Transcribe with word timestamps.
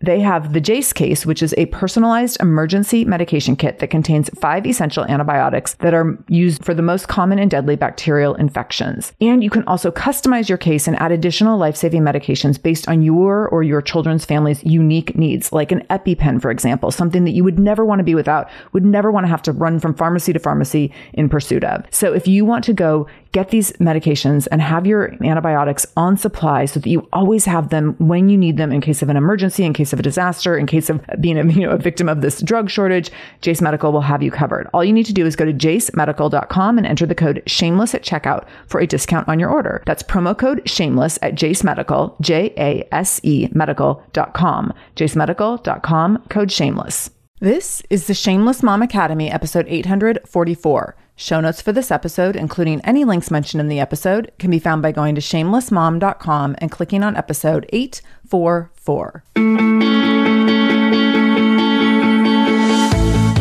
They 0.00 0.20
have 0.20 0.52
the 0.52 0.60
Jase 0.60 0.92
case, 0.92 1.26
which 1.26 1.42
is 1.42 1.54
a 1.58 1.66
personalized 1.66 2.38
emergency 2.40 3.04
medication 3.04 3.56
kit 3.56 3.80
that 3.80 3.88
contains 3.88 4.30
five 4.30 4.66
essential 4.66 5.04
antibiotics 5.04 5.74
that 5.74 5.94
are 5.94 6.16
used 6.28 6.64
for 6.64 6.74
the 6.74 6.82
most 6.82 7.08
common 7.08 7.38
and 7.38 7.50
deadly 7.50 7.76
bacterial 7.76 8.34
infections. 8.36 9.12
And 9.20 9.42
you 9.42 9.50
can 9.50 9.64
also 9.64 9.90
customize 9.90 10.48
your 10.48 10.58
case 10.58 10.86
and 10.86 10.98
add 11.00 11.12
additional 11.12 11.58
life 11.58 11.76
saving 11.76 12.02
medications 12.02 12.62
based 12.62 12.88
on 12.88 13.02
your 13.02 13.48
or 13.48 13.62
your 13.62 13.82
children's 13.82 14.24
family's 14.24 14.62
unique 14.64 15.16
needs, 15.16 15.52
like 15.52 15.72
an 15.72 15.84
EpiPen, 15.90 16.40
for 16.40 16.50
example, 16.50 16.90
something 16.90 17.24
that 17.24 17.32
you 17.32 17.42
would 17.42 17.58
never 17.58 17.84
want 17.84 17.98
to 17.98 18.04
be 18.04 18.14
without, 18.14 18.48
would 18.72 18.84
never 18.84 19.10
want 19.10 19.24
to 19.24 19.28
have 19.28 19.42
to 19.42 19.52
run 19.52 19.80
from 19.80 19.94
pharmacy 19.94 20.32
to 20.32 20.38
pharmacy 20.38 20.92
in 21.14 21.28
pursuit 21.28 21.64
of. 21.64 21.84
So 21.90 22.12
if 22.12 22.28
you 22.28 22.44
want 22.44 22.64
to 22.64 22.72
go 22.72 23.08
get 23.32 23.50
these 23.50 23.72
medications 23.72 24.48
and 24.50 24.62
have 24.62 24.86
your 24.86 25.14
antibiotics 25.22 25.86
on 25.96 26.16
supply 26.16 26.64
so 26.64 26.80
that 26.80 26.88
you 26.88 27.06
always 27.12 27.44
have 27.44 27.68
them 27.68 27.94
when 27.98 28.28
you 28.28 28.38
need 28.38 28.56
them 28.56 28.72
in 28.72 28.80
case 28.80 29.02
of 29.02 29.08
an 29.08 29.16
emergency, 29.16 29.64
in 29.64 29.72
case 29.72 29.87
of 29.92 29.98
a 29.98 30.02
disaster, 30.02 30.56
in 30.56 30.66
case 30.66 30.90
of 30.90 31.00
being 31.20 31.38
a, 31.38 31.44
you 31.46 31.66
know, 31.66 31.70
a 31.70 31.78
victim 31.78 32.08
of 32.08 32.20
this 32.20 32.40
drug 32.40 32.70
shortage, 32.70 33.10
Jase 33.40 33.60
Medical 33.60 33.92
will 33.92 34.00
have 34.00 34.22
you 34.22 34.30
covered. 34.30 34.68
All 34.72 34.84
you 34.84 34.92
need 34.92 35.06
to 35.06 35.12
do 35.12 35.26
is 35.26 35.36
go 35.36 35.44
to 35.44 35.52
jasemedical.com 35.52 36.78
and 36.78 36.86
enter 36.86 37.06
the 37.06 37.14
code 37.14 37.42
shameless 37.46 37.94
at 37.94 38.02
checkout 38.02 38.46
for 38.66 38.80
a 38.80 38.86
discount 38.86 39.28
on 39.28 39.38
your 39.38 39.50
order. 39.50 39.82
That's 39.86 40.02
promo 40.02 40.36
code 40.36 40.68
shameless 40.68 41.18
at 41.22 41.34
Jase 41.34 41.64
Medical, 41.64 42.16
J 42.20 42.52
A 42.56 42.88
S 42.92 43.20
E 43.22 43.48
medical.com. 43.52 44.72
jasemedical.com, 44.96 46.24
code 46.28 46.52
shameless. 46.52 47.10
This 47.40 47.82
is 47.88 48.08
the 48.08 48.14
Shameless 48.14 48.64
Mom 48.64 48.82
Academy, 48.82 49.30
episode 49.30 49.66
844. 49.68 50.96
Show 51.20 51.40
notes 51.40 51.60
for 51.60 51.72
this 51.72 51.90
episode, 51.90 52.36
including 52.36 52.80
any 52.82 53.04
links 53.04 53.28
mentioned 53.28 53.60
in 53.60 53.66
the 53.66 53.80
episode, 53.80 54.30
can 54.38 54.52
be 54.52 54.60
found 54.60 54.82
by 54.82 54.92
going 54.92 55.16
to 55.16 55.20
shamelessmom.com 55.20 56.54
and 56.58 56.70
clicking 56.70 57.02
on 57.02 57.16
episode 57.16 57.68
844. 57.72 59.24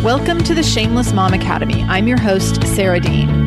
Welcome 0.04 0.44
to 0.46 0.56
the 0.56 0.64
Shameless 0.64 1.14
Mom 1.14 1.36
Academy. 1.36 1.84
I'm 1.84 2.08
your 2.08 2.20
host, 2.20 2.64
Sarah 2.66 3.00
Dean. 3.00 3.47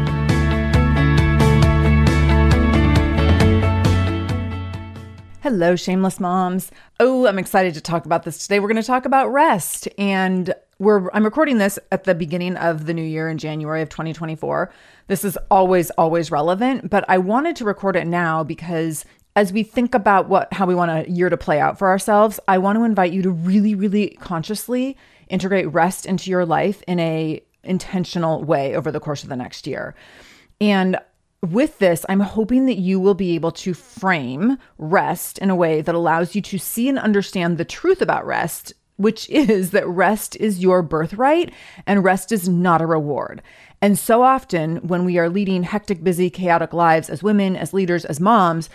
Hello, 5.41 5.75
shameless 5.75 6.19
moms. 6.19 6.69
Oh, 6.99 7.25
I'm 7.25 7.39
excited 7.39 7.73
to 7.73 7.81
talk 7.81 8.05
about 8.05 8.21
this 8.21 8.37
today. 8.37 8.59
We're 8.59 8.67
going 8.67 8.75
to 8.75 8.83
talk 8.83 9.05
about 9.05 9.33
rest. 9.33 9.87
And 9.97 10.53
we're 10.77 11.09
I'm 11.15 11.23
recording 11.23 11.57
this 11.57 11.79
at 11.91 12.03
the 12.03 12.13
beginning 12.13 12.57
of 12.57 12.85
the 12.85 12.93
new 12.93 13.01
year 13.01 13.27
in 13.27 13.39
January 13.39 13.81
of 13.81 13.89
2024. 13.89 14.71
This 15.07 15.25
is 15.25 15.39
always 15.49 15.89
always 15.91 16.29
relevant, 16.29 16.91
but 16.91 17.05
I 17.07 17.17
wanted 17.17 17.55
to 17.55 17.65
record 17.65 17.95
it 17.95 18.05
now 18.05 18.43
because 18.43 19.03
as 19.35 19.51
we 19.51 19.63
think 19.63 19.95
about 19.95 20.29
what 20.29 20.53
how 20.53 20.67
we 20.67 20.75
want 20.75 20.91
a 20.91 21.09
year 21.09 21.31
to 21.31 21.37
play 21.37 21.59
out 21.59 21.79
for 21.79 21.87
ourselves, 21.87 22.39
I 22.47 22.59
want 22.59 22.77
to 22.77 22.83
invite 22.83 23.11
you 23.11 23.23
to 23.23 23.31
really 23.31 23.73
really 23.73 24.09
consciously 24.19 24.95
integrate 25.27 25.73
rest 25.73 26.05
into 26.05 26.29
your 26.29 26.45
life 26.45 26.83
in 26.87 26.99
a 26.99 27.41
intentional 27.63 28.43
way 28.43 28.75
over 28.75 28.91
the 28.91 28.99
course 28.99 29.23
of 29.23 29.29
the 29.29 29.35
next 29.35 29.65
year. 29.65 29.95
And 30.59 30.99
with 31.41 31.79
this, 31.79 32.05
I'm 32.07 32.19
hoping 32.19 32.67
that 32.67 32.77
you 32.77 32.99
will 32.99 33.15
be 33.15 33.35
able 33.35 33.51
to 33.53 33.73
frame 33.73 34.57
rest 34.77 35.37
in 35.39 35.49
a 35.49 35.55
way 35.55 35.81
that 35.81 35.95
allows 35.95 36.35
you 36.35 36.41
to 36.43 36.57
see 36.57 36.87
and 36.87 36.99
understand 36.99 37.57
the 37.57 37.65
truth 37.65 38.01
about 38.01 38.25
rest, 38.25 38.73
which 38.97 39.29
is 39.31 39.71
that 39.71 39.87
rest 39.87 40.35
is 40.37 40.59
your 40.59 40.81
birthright 40.81 41.51
and 41.87 42.03
rest 42.03 42.31
is 42.31 42.47
not 42.47 42.81
a 42.81 42.85
reward. 42.85 43.41
And 43.81 43.97
so 43.97 44.21
often, 44.21 44.77
when 44.87 45.05
we 45.05 45.17
are 45.17 45.29
leading 45.29 45.63
hectic, 45.63 46.03
busy, 46.03 46.29
chaotic 46.29 46.71
lives 46.71 47.09
as 47.09 47.23
women, 47.23 47.55
as 47.55 47.73
leaders, 47.73 48.05
as 48.05 48.19
moms, 48.19 48.69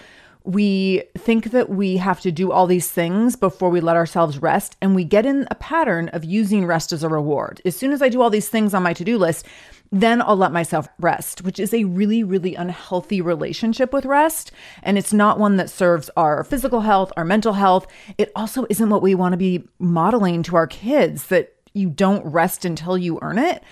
we 0.47 1.03
think 1.19 1.51
that 1.51 1.69
we 1.69 1.97
have 1.97 2.21
to 2.21 2.31
do 2.31 2.53
all 2.53 2.69
these 2.69 2.89
things 2.89 3.35
before 3.35 3.69
we 3.69 3.81
let 3.81 3.97
ourselves 3.97 4.39
rest. 4.39 4.77
And 4.81 4.95
we 4.95 5.03
get 5.05 5.27
in 5.27 5.49
a 5.51 5.57
pattern 5.57 6.09
of 6.11 6.25
using 6.25 6.67
rest 6.67 6.93
as 6.93 7.03
a 7.03 7.09
reward. 7.09 7.61
As 7.65 7.77
soon 7.77 7.93
as 7.93 8.01
I 8.01 8.09
do 8.09 8.23
all 8.23 8.31
these 8.31 8.49
things 8.49 8.73
on 8.73 8.85
my 8.85 8.93
to 8.93 9.05
do 9.05 9.19
list, 9.19 9.45
then 9.91 10.23
I'll 10.23 10.37
let 10.37 10.53
myself 10.53 10.89
rest, 11.01 11.43
which 11.43 11.59
is 11.59 11.75
a 11.75 11.85
really, 11.85 12.23
really 12.23 12.55
unhealthy 12.55 13.21
relationship 13.21 13.93
with 13.93 14.07
rest. 14.07 14.53
And 14.85 14.97
it's 14.97 15.13
not 15.13 15.41
one 15.41 15.57
that 15.57 15.69
serves 15.69 16.11
our 16.17 16.45
physical 16.45 16.81
health, 16.81 17.13
our 17.17 17.25
mental 17.25 17.55
health. 17.55 17.89
It 18.17 18.31
also 18.37 18.67
isn't 18.71 18.91
what 18.91 19.03
we 19.03 19.17
want 19.17 19.33
to 19.33 19.39
be 19.39 19.69
modeling 19.81 20.45
to 20.45 20.57
our 20.57 20.69
kids 20.69 21.27
that 21.27 21.55
you 21.75 21.91
don't 21.91 22.25
rest 22.25 22.65
until 22.65 22.97
you 22.97 23.19
earn 23.21 23.39
it. 23.39 23.63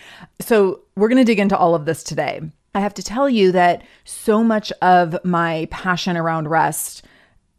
So, 0.40 0.80
we're 0.96 1.08
going 1.08 1.18
to 1.18 1.24
dig 1.24 1.38
into 1.38 1.56
all 1.56 1.74
of 1.74 1.86
this 1.86 2.04
today. 2.04 2.42
I 2.74 2.80
have 2.80 2.94
to 2.94 3.02
tell 3.02 3.28
you 3.28 3.52
that 3.52 3.82
so 4.04 4.42
much 4.42 4.72
of 4.82 5.16
my 5.24 5.68
passion 5.70 6.16
around 6.16 6.48
rest, 6.48 7.04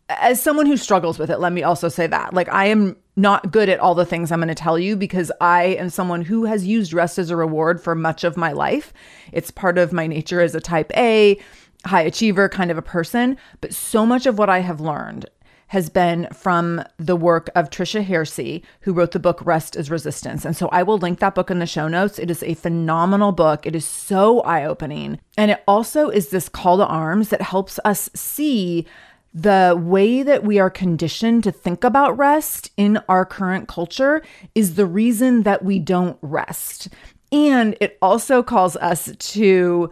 as 0.10 0.42
someone 0.42 0.66
who 0.66 0.78
struggles 0.78 1.18
with 1.18 1.30
it, 1.30 1.40
let 1.40 1.54
me 1.54 1.64
also 1.64 1.90
say 1.90 2.06
that. 2.08 2.34
Like, 2.34 2.50
I 2.50 2.66
am 2.66 2.98
not 3.16 3.52
good 3.52 3.70
at 3.70 3.80
all 3.80 3.96
the 3.96 4.06
things 4.06 4.32
I'm 4.32 4.40
going 4.40 4.50
to 4.50 4.56
tell 4.56 4.78
you 4.78 4.96
because 4.96 5.32
I 5.40 5.64
am 5.64 5.90
someone 5.90 6.22
who 6.22 6.46
has 6.46 6.68
used 6.68 6.94
rest 6.94 7.18
as 7.18 7.30
a 7.30 7.36
reward 7.36 7.82
for 7.82 7.96
much 7.96 8.24
of 8.24 8.38
my 8.38 8.52
life. 8.52 8.94
It's 9.32 9.52
part 9.52 9.78
of 9.78 9.94
my 9.94 10.06
nature 10.06 10.42
as 10.42 10.54
a 10.54 10.60
type 10.60 10.92
A, 10.98 11.40
high 11.86 12.02
achiever 12.02 12.50
kind 12.50 12.72
of 12.72 12.78
a 12.78 12.84
person. 12.84 13.38
But 13.62 13.74
so 13.74 14.06
much 14.06 14.26
of 14.26 14.38
what 14.38 14.50
I 14.50 14.60
have 14.60 14.82
learned 14.82 15.28
has 15.68 15.90
been 15.90 16.28
from 16.34 16.84
the 16.98 17.16
work 17.16 17.50
of 17.56 17.70
Tricia 17.70 18.06
Hersey, 18.06 18.64
who 18.82 18.94
wrote 18.94 19.12
the 19.12 19.20
book 19.20 19.46
Rest 19.46 19.76
is 19.76 19.90
Resistance. 19.90 20.46
And 20.46 20.56
so 20.56 20.68
I 20.70 20.84
will 20.84 20.98
link 20.98 21.20
that 21.20 21.36
book 21.36 21.50
in 21.50 21.60
the 21.60 21.66
show 21.66 21.88
notes. 21.88 22.20
It 22.20 22.30
is 22.30 22.44
a 22.44 22.54
phenomenal 22.54 23.32
book. 23.32 23.66
It 23.66 23.76
is 23.76 23.86
so 23.86 24.42
eye 24.42 24.66
opening. 24.66 25.20
And 25.38 25.52
it 25.52 25.64
also 25.68 26.10
is 26.10 26.30
this 26.30 26.50
call 26.50 26.78
to 26.78 26.86
arms 26.86 27.30
that 27.30 27.42
helps 27.42 27.80
us 27.84 28.10
see 28.14 28.86
the 29.34 29.78
way 29.78 30.24
that 30.24 30.46
we 30.46 30.60
are 30.60 30.70
conditioned 30.70 31.44
to 31.44 31.52
think 31.52 31.84
about 31.84 32.18
rest 32.18 32.72
in 32.78 32.98
our 33.10 33.26
current 33.26 33.68
culture 33.68 34.24
is 34.56 34.76
the 34.76 34.86
reason 34.86 35.44
that 35.44 35.66
we 35.66 35.78
don't 35.78 36.18
rest. 36.22 36.88
And 37.34 37.76
it 37.82 37.98
also 38.02 38.42
calls 38.42 38.78
us 38.78 39.12
to 39.18 39.90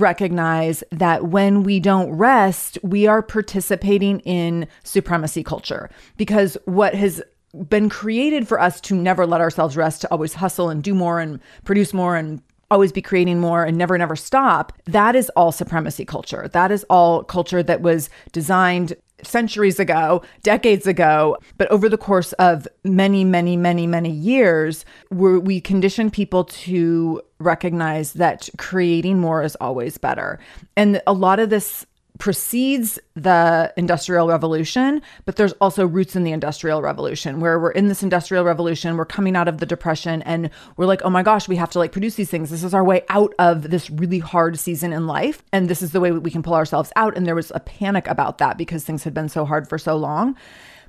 recognize 0.00 0.84
that 0.90 1.26
when 1.26 1.62
we 1.62 1.80
don't 1.80 2.10
rest, 2.10 2.78
we 2.82 3.06
are 3.06 3.22
participating 3.22 4.20
in 4.20 4.68
supremacy 4.84 5.42
culture 5.42 5.90
because 6.16 6.56
what 6.64 6.94
has 6.94 7.22
been 7.68 7.88
created 7.88 8.46
for 8.46 8.60
us 8.60 8.80
to 8.82 8.94
never 8.94 9.26
let 9.26 9.40
ourselves 9.40 9.76
rest, 9.76 10.02
to 10.02 10.10
always 10.10 10.34
hustle 10.34 10.68
and 10.68 10.82
do 10.82 10.94
more 10.94 11.20
and 11.20 11.40
produce 11.64 11.94
more 11.94 12.16
and 12.16 12.42
always 12.70 12.92
be 12.92 13.02
creating 13.02 13.40
more 13.40 13.64
and 13.64 13.78
never, 13.78 13.96
never 13.96 14.16
stop. 14.16 14.72
That 14.86 15.14
is 15.14 15.30
all 15.30 15.52
supremacy 15.52 16.04
culture. 16.04 16.48
That 16.48 16.70
is 16.70 16.84
all 16.90 17.22
culture 17.22 17.62
that 17.62 17.80
was 17.80 18.10
designed 18.32 18.94
centuries 19.26 19.78
ago, 19.78 20.22
decades 20.42 20.86
ago, 20.86 21.36
but 21.58 21.70
over 21.70 21.88
the 21.88 21.98
course 21.98 22.32
of 22.34 22.66
many, 22.84 23.24
many, 23.24 23.56
many, 23.56 23.86
many 23.86 24.10
years, 24.10 24.84
we 25.10 25.60
condition 25.60 26.10
people 26.10 26.44
to 26.44 27.20
recognize 27.38 28.14
that 28.14 28.48
creating 28.56 29.20
more 29.20 29.42
is 29.42 29.56
always 29.56 29.98
better. 29.98 30.38
And 30.76 31.02
a 31.06 31.12
lot 31.12 31.38
of 31.38 31.50
this 31.50 31.86
precedes 32.18 32.98
the 33.14 33.72
industrial 33.76 34.28
revolution 34.28 35.02
but 35.24 35.36
there's 35.36 35.52
also 35.54 35.86
roots 35.86 36.16
in 36.16 36.24
the 36.24 36.32
industrial 36.32 36.80
revolution 36.80 37.40
where 37.40 37.58
we're 37.58 37.70
in 37.70 37.88
this 37.88 38.02
industrial 38.02 38.44
revolution 38.44 38.96
we're 38.96 39.04
coming 39.04 39.36
out 39.36 39.48
of 39.48 39.58
the 39.58 39.66
depression 39.66 40.22
and 40.22 40.50
we're 40.76 40.86
like 40.86 41.02
oh 41.04 41.10
my 41.10 41.22
gosh 41.22 41.48
we 41.48 41.56
have 41.56 41.70
to 41.70 41.78
like 41.78 41.92
produce 41.92 42.16
these 42.16 42.30
things. 42.30 42.50
This 42.50 42.64
is 42.64 42.74
our 42.74 42.84
way 42.84 43.02
out 43.08 43.34
of 43.38 43.70
this 43.70 43.88
really 43.90 44.18
hard 44.18 44.58
season 44.58 44.92
in 44.92 45.06
life 45.06 45.42
and 45.52 45.68
this 45.68 45.82
is 45.82 45.92
the 45.92 46.00
way 46.00 46.12
we 46.12 46.30
can 46.30 46.42
pull 46.42 46.54
ourselves 46.54 46.92
out 46.96 47.16
and 47.16 47.26
there 47.26 47.34
was 47.34 47.52
a 47.54 47.60
panic 47.60 48.06
about 48.06 48.38
that 48.38 48.58
because 48.58 48.84
things 48.84 49.04
had 49.04 49.14
been 49.14 49.28
so 49.28 49.44
hard 49.44 49.68
for 49.68 49.78
so 49.78 49.96
long. 49.96 50.36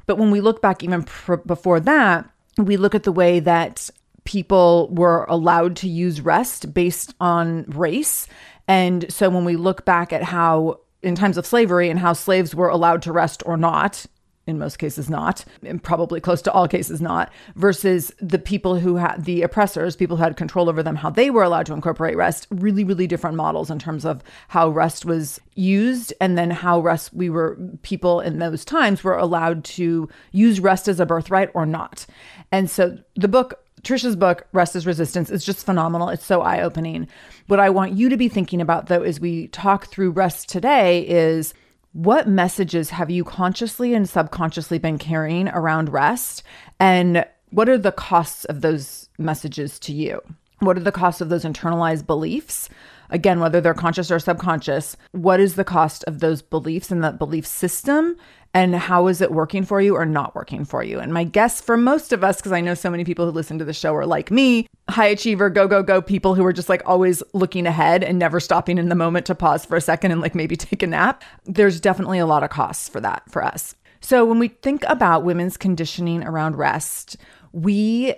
But 0.06 0.18
when 0.18 0.32
we 0.32 0.42
look 0.42 0.62
back 0.62 0.84
even 0.84 1.04
pr- 1.04 1.36
before 1.36 1.80
that 1.82 2.30
we 2.58 2.78
look 2.78 2.96
at 2.96 3.04
the 3.04 3.12
way 3.12 3.40
that 3.40 3.90
people 4.24 4.90
were 4.92 5.26
allowed 5.30 5.76
to 5.78 5.88
use 5.88 6.20
rest 6.20 6.74
based 6.74 7.14
on 7.22 7.64
race. 7.68 8.28
And 8.68 9.12
so 9.12 9.30
when 9.30 9.46
we 9.46 9.56
look 9.56 9.86
back 9.86 10.12
at 10.12 10.24
how 10.24 10.82
in 11.02 11.16
times 11.16 11.38
of 11.38 11.46
slavery 11.46 11.90
and 11.90 12.00
how 12.00 12.14
slaves 12.14 12.56
were 12.56 12.70
allowed 12.70 13.02
to 13.04 13.12
rest 13.12 13.44
or 13.46 13.58
not, 13.58 14.06
in 14.48 14.58
most 14.58 14.80
cases 14.80 15.10
not, 15.10 15.44
and 15.64 15.84
probably 15.84 16.22
close 16.22 16.42
to 16.42 16.52
all 16.54 16.68
cases 16.68 17.02
not, 17.02 17.32
versus 17.56 18.12
the 18.20 18.40
people 18.40 18.80
who 18.80 18.96
had 18.96 19.26
the 19.26 19.42
oppressors, 19.42 19.96
people 19.96 20.16
who 20.16 20.24
had 20.24 20.38
control 20.38 20.70
over 20.70 20.82
them, 20.82 20.96
how 20.96 21.10
they 21.10 21.30
were 21.30 21.44
allowed 21.44 21.66
to 21.66 21.74
incorporate 21.74 22.16
rest, 22.16 22.48
really, 22.50 22.86
really 22.86 23.08
different 23.08 23.36
models 23.36 23.70
in 23.70 23.78
terms 23.78 24.06
of 24.06 24.24
how 24.48 24.70
rest 24.70 25.06
was 25.06 25.40
used 25.56 26.14
and 26.22 26.38
then 26.38 26.50
how 26.50 26.80
rest 26.80 27.14
we 27.14 27.30
were 27.30 27.58
people 27.82 28.22
in 28.22 28.40
those 28.40 28.64
times 28.64 29.04
were 29.04 29.18
allowed 29.18 29.64
to 29.66 30.10
use 30.32 30.62
rest 30.62 30.88
as 30.88 31.00
a 31.00 31.06
birthright 31.06 31.52
or 31.54 31.66
not. 31.66 32.06
And 32.52 32.70
so 32.70 32.98
the 33.16 33.28
book 33.28 33.67
Tricia's 33.88 34.18
book, 34.18 34.46
Rest 34.52 34.76
is 34.76 34.86
Resistance, 34.86 35.30
is 35.30 35.46
just 35.46 35.66
phenomenal. 35.66 36.10
It's 36.10 36.26
so 36.26 36.42
eye 36.42 36.62
opening. 36.62 37.08
What 37.48 37.62
I 37.62 37.70
want 37.70 37.94
you 37.94 38.10
to 38.10 38.18
be 38.18 38.28
thinking 38.28 38.60
about, 38.60 38.88
though, 38.88 39.02
as 39.02 39.22
we 39.22 39.48
talk 39.48 39.88
through 39.88 40.12
rest 40.12 40.50
today, 40.50 41.08
is 41.08 41.54
what 41.94 42.28
messages 42.28 42.90
have 42.90 43.10
you 43.10 43.24
consciously 43.24 43.94
and 43.94 44.08
subconsciously 44.08 44.78
been 44.78 44.98
carrying 44.98 45.48
around 45.48 45.88
rest? 45.88 46.44
And 46.82 47.26
what 47.50 47.70
are 47.70 47.78
the 47.78 47.94
costs 47.94 48.44
of 48.46 48.60
those 48.60 49.08
messages 49.18 49.80
to 49.80 49.94
you? 49.94 50.22
What 50.60 50.76
are 50.76 50.82
the 50.82 50.92
costs 50.92 51.22
of 51.22 51.30
those 51.30 51.46
internalized 51.46 52.06
beliefs? 52.06 52.68
Again, 53.10 53.40
whether 53.40 53.62
they're 53.62 53.74
conscious 53.74 54.12
or 54.12 54.20
subconscious, 54.20 54.98
what 55.12 55.40
is 55.40 55.56
the 55.56 55.64
cost 55.64 56.04
of 56.06 56.20
those 56.20 56.42
beliefs 56.42 56.92
and 56.92 57.04
that 57.04 57.20
belief 57.20 57.46
system? 57.46 58.18
and 58.54 58.76
how 58.76 59.06
is 59.06 59.22
it 59.22 59.32
working 59.32 59.64
for 59.64 59.82
you 59.82 59.96
or 59.96 60.06
not 60.06 60.34
working 60.34 60.66
for 60.66 60.84
you? 60.84 61.00
And 61.00 61.14
my 61.14 61.24
guess 61.24 61.62
for 61.62 61.78
most 61.78 62.12
of 62.12 62.24
us, 62.24 62.38
because 62.38 62.52
I 62.52 62.62
know 62.62 62.74
so 62.74 62.90
many 62.90 63.04
people 63.04 63.26
who 63.26 63.32
listen 63.32 63.60
to 63.60 63.66
the 63.66 63.74
show 63.74 63.94
are 63.96 64.06
like 64.06 64.32
me, 64.32 64.68
high 64.90 65.08
achiever, 65.08 65.52
go, 65.52 65.68
go, 65.68 65.84
go 65.84 66.02
people 66.02 66.34
who 66.34 66.44
are 66.44 66.54
just 66.54 66.68
like 66.70 66.82
always 66.86 67.22
looking 67.34 67.68
ahead 67.68 68.04
and 68.04 68.18
never 68.18 68.40
stopping 68.40 68.80
in 68.80 68.90
the 68.90 68.96
moment 68.96 69.28
to 69.28 69.36
pause 69.36 69.64
for 69.64 69.76
a 69.76 69.82
second 69.82 70.12
and 70.12 70.22
like 70.22 70.34
maybe 70.34 70.56
take 70.58 70.82
a 70.82 70.88
nap. 70.88 71.24
There's 71.46 71.80
definitely 71.80 72.18
a 72.18 72.26
lot 72.26 72.44
of 72.44 72.50
costs 72.50 72.90
for 72.90 73.00
that 73.02 73.30
for 73.30 73.44
us. 73.44 73.76
So 74.00 74.26
when 74.26 74.40
we 74.40 74.48
think 74.48 74.84
about 74.88 75.24
women's 75.24 75.58
conditioning 75.58 76.24
around 76.24 76.56
rest, 76.56 77.18
we 77.52 78.16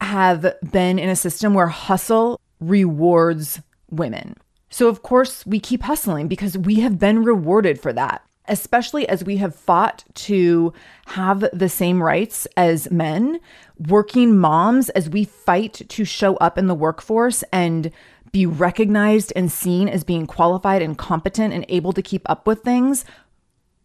have 0.00 0.54
been 0.72 0.98
in 0.98 1.08
a 1.08 1.16
system 1.16 1.54
where 1.54 1.66
hustle 1.68 2.40
rewards 2.60 3.60
women. 3.90 4.36
So, 4.70 4.88
of 4.88 5.02
course, 5.02 5.46
we 5.46 5.60
keep 5.60 5.82
hustling 5.82 6.28
because 6.28 6.58
we 6.58 6.80
have 6.80 6.98
been 6.98 7.24
rewarded 7.24 7.80
for 7.80 7.92
that 7.94 8.22
especially 8.48 9.08
as 9.08 9.24
we 9.24 9.36
have 9.36 9.54
fought 9.54 10.04
to 10.14 10.72
have 11.06 11.44
the 11.52 11.68
same 11.68 12.02
rights 12.02 12.46
as 12.56 12.90
men, 12.90 13.40
working 13.78 14.36
moms, 14.36 14.88
as 14.90 15.08
we 15.08 15.24
fight 15.24 15.82
to 15.88 16.04
show 16.04 16.36
up 16.36 16.58
in 16.58 16.66
the 16.66 16.74
workforce 16.74 17.44
and 17.52 17.92
be 18.32 18.46
recognized 18.46 19.32
and 19.36 19.52
seen 19.52 19.88
as 19.88 20.04
being 20.04 20.26
qualified 20.26 20.82
and 20.82 20.98
competent 20.98 21.54
and 21.54 21.64
able 21.68 21.92
to 21.92 22.02
keep 22.02 22.28
up 22.28 22.46
with 22.46 22.62
things, 22.62 23.04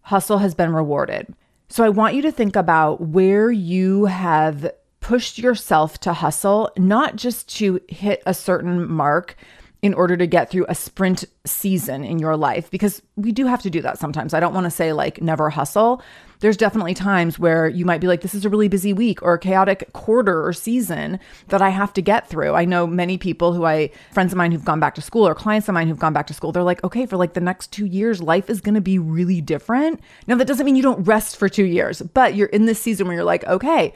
hustle 0.02 0.40
has 0.40 0.56
been 0.56 0.74
rewarded. 0.74 1.34
So 1.70 1.84
I 1.84 1.90
want 1.90 2.16
you 2.16 2.22
to 2.24 2.32
think 2.32 2.56
about 2.56 3.02
where 3.02 3.52
you 3.52 4.06
have 4.06 4.72
pushed 5.00 5.38
yourself 5.38 6.00
to 6.00 6.14
hustle, 6.14 6.72
not 6.78 7.16
just 7.16 7.50
to 7.58 7.82
hit 7.90 8.24
a 8.26 8.34
certain 8.34 8.90
mark 8.90 9.36
in 9.84 9.94
order 9.94 10.16
to 10.16 10.26
get 10.26 10.50
through 10.50 10.66
a 10.70 10.74
sprint 10.74 11.26
season 11.46 12.06
in 12.06 12.18
your 12.18 12.38
life 12.38 12.72
because 12.72 13.02
we 13.18 13.34
do 13.34 13.46
have 13.46 13.62
to 13.62 13.70
do 13.70 13.82
that 13.82 14.00
sometimes. 14.00 14.34
I 14.34 14.40
don't 14.40 14.54
want 14.54 14.64
to 14.64 14.72
say 14.72 14.94
like 14.94 15.22
never 15.22 15.50
hustle. 15.50 16.02
There's 16.40 16.56
definitely 16.56 16.94
times 16.94 17.38
where 17.38 17.68
you 17.68 17.84
might 17.86 18.00
be 18.00 18.08
like, 18.08 18.22
this 18.22 18.34
is 18.34 18.46
a 18.46 18.50
really 18.50 18.70
busy 18.70 18.94
week 18.94 19.22
or 19.22 19.34
a 19.34 19.40
chaotic 19.40 19.92
quarter 19.92 20.46
or 20.46 20.54
season 20.54 21.20
that 21.50 21.62
I 21.62 21.68
have 21.68 21.92
to 21.94 22.02
get 22.02 22.30
through. 22.30 22.54
I 22.54 22.64
know 22.64 22.88
many 22.88 23.18
people 23.18 23.52
who 23.52 23.66
I, 23.66 23.92
friends 24.14 24.32
of 24.32 24.38
mine 24.38 24.54
who've 24.54 24.64
gone 24.64 24.80
back 24.80 24.96
to 24.96 25.02
school 25.02 25.28
or 25.28 25.36
clients 25.36 25.68
of 25.68 25.74
mine 25.74 25.90
who've 25.90 26.00
gone 26.00 26.14
back 26.14 26.28
to 26.28 26.34
school, 26.34 26.54
they're 26.54 26.64
like, 26.64 26.84
okay, 26.86 27.06
for 27.06 27.18
like 27.18 27.34
the 27.34 27.42
next 27.42 27.74
two 27.74 27.86
years, 27.86 28.22
life 28.22 28.50
is 28.50 28.62
going 28.62 28.76
to 28.76 28.82
be 28.82 28.98
really 29.00 29.42
different. 29.42 30.00
Now, 30.28 30.36
that 30.36 30.48
doesn't 30.48 30.66
mean 30.66 30.78
you 30.78 30.84
don't 30.84 31.04
rest 31.04 31.36
for 31.36 31.50
two 31.50 31.66
years, 31.66 32.02
but 32.02 32.36
you're 32.36 32.48
in 32.48 32.66
this 32.68 32.80
season 32.80 33.08
where 33.08 33.16
you're 33.16 33.26
like, 33.26 33.44
okay, 33.46 33.94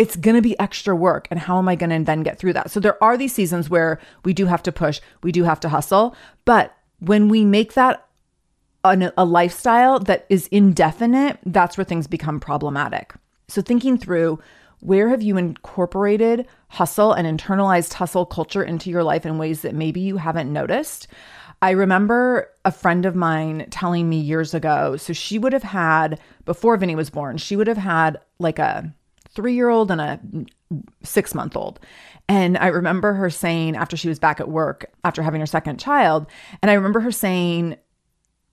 it's 0.00 0.16
going 0.16 0.34
to 0.34 0.40
be 0.40 0.58
extra 0.58 0.96
work. 0.96 1.28
And 1.30 1.38
how 1.38 1.58
am 1.58 1.68
I 1.68 1.76
going 1.76 1.90
to 1.90 2.02
then 2.02 2.22
get 2.22 2.38
through 2.38 2.54
that? 2.54 2.70
So 2.70 2.80
there 2.80 3.02
are 3.04 3.18
these 3.18 3.34
seasons 3.34 3.68
where 3.68 4.00
we 4.24 4.32
do 4.32 4.46
have 4.46 4.62
to 4.62 4.72
push, 4.72 4.98
we 5.22 5.30
do 5.30 5.44
have 5.44 5.60
to 5.60 5.68
hustle. 5.68 6.16
But 6.46 6.74
when 7.00 7.28
we 7.28 7.44
make 7.44 7.74
that 7.74 8.06
a, 8.82 9.12
a 9.18 9.26
lifestyle 9.26 9.98
that 10.00 10.24
is 10.30 10.46
indefinite, 10.46 11.38
that's 11.44 11.76
where 11.76 11.84
things 11.84 12.06
become 12.06 12.40
problematic. 12.40 13.12
So 13.48 13.60
thinking 13.60 13.98
through 13.98 14.40
where 14.78 15.10
have 15.10 15.20
you 15.20 15.36
incorporated 15.36 16.46
hustle 16.68 17.12
and 17.12 17.26
internalized 17.28 17.92
hustle 17.92 18.24
culture 18.24 18.62
into 18.62 18.88
your 18.88 19.04
life 19.04 19.26
in 19.26 19.36
ways 19.36 19.60
that 19.60 19.74
maybe 19.74 20.00
you 20.00 20.16
haven't 20.16 20.50
noticed? 20.50 21.08
I 21.60 21.72
remember 21.72 22.48
a 22.64 22.72
friend 22.72 23.04
of 23.04 23.14
mine 23.14 23.66
telling 23.68 24.08
me 24.08 24.18
years 24.18 24.54
ago. 24.54 24.96
So 24.96 25.12
she 25.12 25.38
would 25.38 25.52
have 25.52 25.62
had, 25.62 26.18
before 26.46 26.78
Vinny 26.78 26.94
was 26.94 27.10
born, 27.10 27.36
she 27.36 27.54
would 27.54 27.66
have 27.66 27.76
had 27.76 28.18
like 28.38 28.58
a 28.58 28.94
three 29.34 29.54
year 29.54 29.68
old 29.68 29.90
and 29.90 30.00
a 30.00 30.20
six 31.02 31.34
month 31.34 31.56
old. 31.56 31.80
And 32.28 32.56
I 32.58 32.68
remember 32.68 33.12
her 33.14 33.30
saying 33.30 33.76
after 33.76 33.96
she 33.96 34.08
was 34.08 34.18
back 34.18 34.40
at 34.40 34.48
work 34.48 34.90
after 35.04 35.22
having 35.22 35.40
her 35.40 35.46
second 35.46 35.80
child, 35.80 36.26
and 36.62 36.70
I 36.70 36.74
remember 36.74 37.00
her 37.00 37.12
saying, 37.12 37.76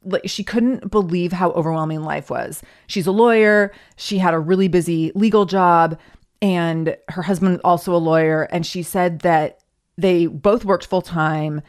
like 0.03 0.27
she 0.27 0.43
couldn't 0.43 0.89
believe 0.89 1.33
how 1.33 1.51
overwhelming 1.51 2.03
life 2.03 2.29
was. 2.29 2.63
She's 2.87 3.07
a 3.07 3.11
lawyer, 3.11 3.71
she 3.95 4.17
had 4.17 4.33
a 4.33 4.39
really 4.39 4.67
busy 4.67 5.11
legal 5.15 5.45
job, 5.45 5.99
and 6.41 6.95
her 7.09 7.23
husband 7.23 7.61
also 7.63 7.95
a 7.95 7.97
lawyer. 7.97 8.43
And 8.43 8.65
she 8.65 8.83
said 8.83 9.19
that 9.19 9.59
they 9.97 10.27
both 10.27 10.65
worked 10.65 10.85
full 10.85 11.01
time. 11.01 11.61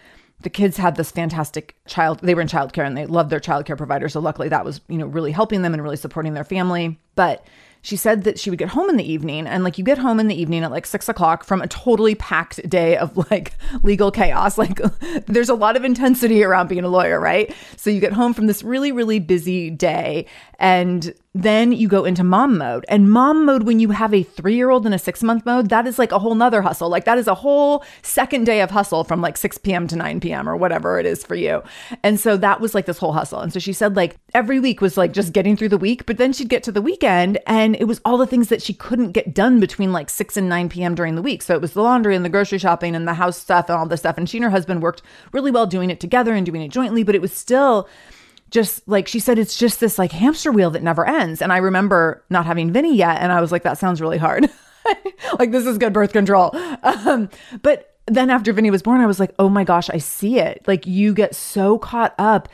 The 0.43 0.51
kids 0.51 0.77
had 0.77 0.97
this 0.97 1.11
fantastic 1.11 1.75
child, 1.87 2.21
they 2.21 2.35
were 2.35 2.41
in 2.41 2.49
childcare 2.49 2.87
and 2.87 2.97
they 2.97 3.07
loved 3.07 3.31
their 3.31 3.41
childcare 3.41 3.77
provider. 3.77 4.09
So 4.09 4.21
luckily 4.21 4.49
that 4.51 4.65
was, 4.65 4.81
you 4.89 4.99
know, 4.99 5.07
really 5.07 5.33
helping 5.33 5.63
them 5.63 5.75
and 5.75 5.83
really 5.83 5.97
supporting 5.97 6.35
their 6.35 6.45
family. 6.45 6.99
But 7.17 7.45
she 7.83 7.97
said 7.97 8.25
that 8.25 8.39
she 8.39 8.51
would 8.51 8.59
get 8.59 8.71
home 8.71 8.89
in 8.89 8.97
the 8.97 9.11
evening 9.11 9.47
and 9.47 9.65
like 9.65 9.79
you 9.79 9.85
get 9.85 9.99
home 9.99 10.21
in 10.21 10.29
the 10.29 10.41
evening 10.41 10.65
at 10.65 10.71
like 10.71 10.87
six 10.87 11.09
o'clock 11.09 11.45
from 11.45 11.62
a 11.62 11.67
totally 11.69 12.14
packed 12.14 12.69
day 12.69 12.97
of 12.97 13.17
like 13.31 13.55
legal 13.83 14.11
chaos. 14.11 14.59
Like 14.59 14.81
there's 15.26 15.49
a 15.49 15.55
lot 15.55 15.76
of 15.76 15.85
intensity 15.85 16.43
around 16.43 16.69
being 16.69 16.85
a 16.85 16.88
lawyer 16.88 17.21
right? 17.21 17.55
So 17.76 17.91
you 17.91 18.00
get 18.00 18.12
home 18.12 18.35
from 18.35 18.47
this 18.47 18.62
really 18.62 18.93
really 18.93 19.19
busy 19.19 19.71
day 19.71 20.26
and 20.59 21.14
then 21.35 21.73
you 21.73 21.88
go 21.88 22.04
into 22.04 22.25
mom 22.25 22.58
mode. 22.58 22.85
And 22.88 23.11
mom 23.11 23.44
mode 23.44 23.64
when 23.64 23.80
you 23.80 23.90
have 23.90 24.14
a 24.14 24.23
three-year-old 24.23 24.87
and 24.87 24.94
a 24.94 24.99
six-month 24.99 25.44
mode 25.44 25.68
that 25.68 25.87
is 25.87 25.99
like 25.99 26.11
a 26.11 26.18
whole 26.18 26.35
nother 26.35 26.62
hustle. 26.62 26.88
Like 26.88 27.04
that 27.04 27.18
is 27.18 27.28
a 27.28 27.35
whole 27.35 27.85
second 28.02 28.44
day 28.44 28.61
of 28.61 28.70
hustle 28.70 29.04
from 29.04 29.20
like 29.20 29.37
6 29.37 29.58
p.m 29.58 29.87
to 29.88 29.97
9 29.97 30.20
p.m 30.20 30.49
or 30.49 30.56
whatever 30.56 30.99
it 30.99 31.06
is 31.06 31.25
for 31.25 31.35
you. 31.35 31.62
And 32.02 32.18
so 32.18 32.37
that 32.38 32.61
was 32.61 32.75
like 32.75 32.87
this 32.87 32.99
whole 32.99 33.12
hustle. 33.12 33.40
And 33.40 33.52
so 33.52 33.58
she 33.58 33.73
said 33.73 33.94
like 33.94 34.16
every 34.35 34.58
week 34.58 34.80
was 34.80 34.97
like 34.97 35.12
just 35.12 35.32
getting 35.32 35.56
through 35.56 35.68
the 35.68 35.78
week 35.78 36.06
but 36.06 36.16
then 36.16 36.32
she'd 36.32 36.49
get 36.49 36.62
to 36.64 36.73
the 36.73 36.82
weekend 36.82 37.38
and 37.47 37.76
it 37.76 37.85
was 37.85 38.00
all 38.04 38.16
the 38.16 38.26
things 38.26 38.49
that 38.49 38.62
she 38.62 38.73
couldn't 38.73 39.12
get 39.12 39.35
done 39.35 39.61
between 39.61 39.92
like 39.92 40.11
6 40.11 40.37
and 40.37 40.49
9 40.49 40.68
p.m 40.68 40.94
during 40.94 41.14
the 41.14 41.23
week. 41.23 41.42
So 41.42 41.54
it 41.54 41.61
was 41.61 41.73
the 41.73 41.82
laundry 41.82 42.16
and 42.16 42.25
the 42.25 42.30
grocery 42.30 42.58
shopping 42.58 42.97
and 42.97 43.06
the 43.06 43.14
house 43.14 43.37
stuff 43.37 43.68
and 43.68 43.78
all 43.78 43.87
this 43.87 44.00
stuff. 44.00 44.18
And 44.18 44.28
she 44.28 44.38
and 44.38 44.44
her 44.44 44.50
husband 44.50 44.82
worked 44.82 45.02
really 45.32 45.50
well 45.50 45.66
doing 45.66 45.90
it 45.90 46.00
together 46.00 46.35
and 46.35 46.47
doing 46.47 46.62
it 46.62 46.70
jointly 46.70 47.02
but 47.02 47.14
it 47.14 47.23
was 47.23 47.32
still 47.32 47.88
just 48.50 48.87
like 48.88 49.09
she 49.09 49.21
said, 49.21 49.38
it's 49.38 49.57
just 49.57 49.81
this 49.81 49.99
like 49.99 50.12
hamster 50.12 50.52
wheel 50.52 50.71
that 50.71 50.83
never 50.83 51.07
ends. 51.07 51.43
And 51.43 51.52
I 51.52 51.59
remember 51.59 52.25
not 52.31 52.47
having 52.47 52.73
Vinny 52.73 52.97
yet. 52.97 53.21
And 53.21 53.33
I 53.33 53.40
was 53.40 53.52
like, 53.52 53.62
that 53.62 53.78
sounds 53.78 54.00
really 54.00 54.19
hard. 54.19 54.49
like, 55.38 55.52
this 55.52 55.67
is 55.67 55.78
good 55.78 55.93
birth 55.93 56.12
control. 56.12 56.50
Um, 56.83 57.28
but 57.62 57.97
then 58.07 58.31
after 58.31 58.52
Vinny 58.52 58.71
was 58.71 58.83
born, 58.83 59.00
I 59.00 59.07
was 59.07 59.21
like, 59.21 59.35
oh 59.38 59.49
my 59.49 59.64
gosh, 59.64 59.90
I 59.90 59.99
see 59.99 60.38
it. 60.38 60.64
Like, 60.67 60.87
you 60.87 61.12
get 61.12 61.35
so 61.35 61.78
caught 61.78 62.14
up 62.19 62.49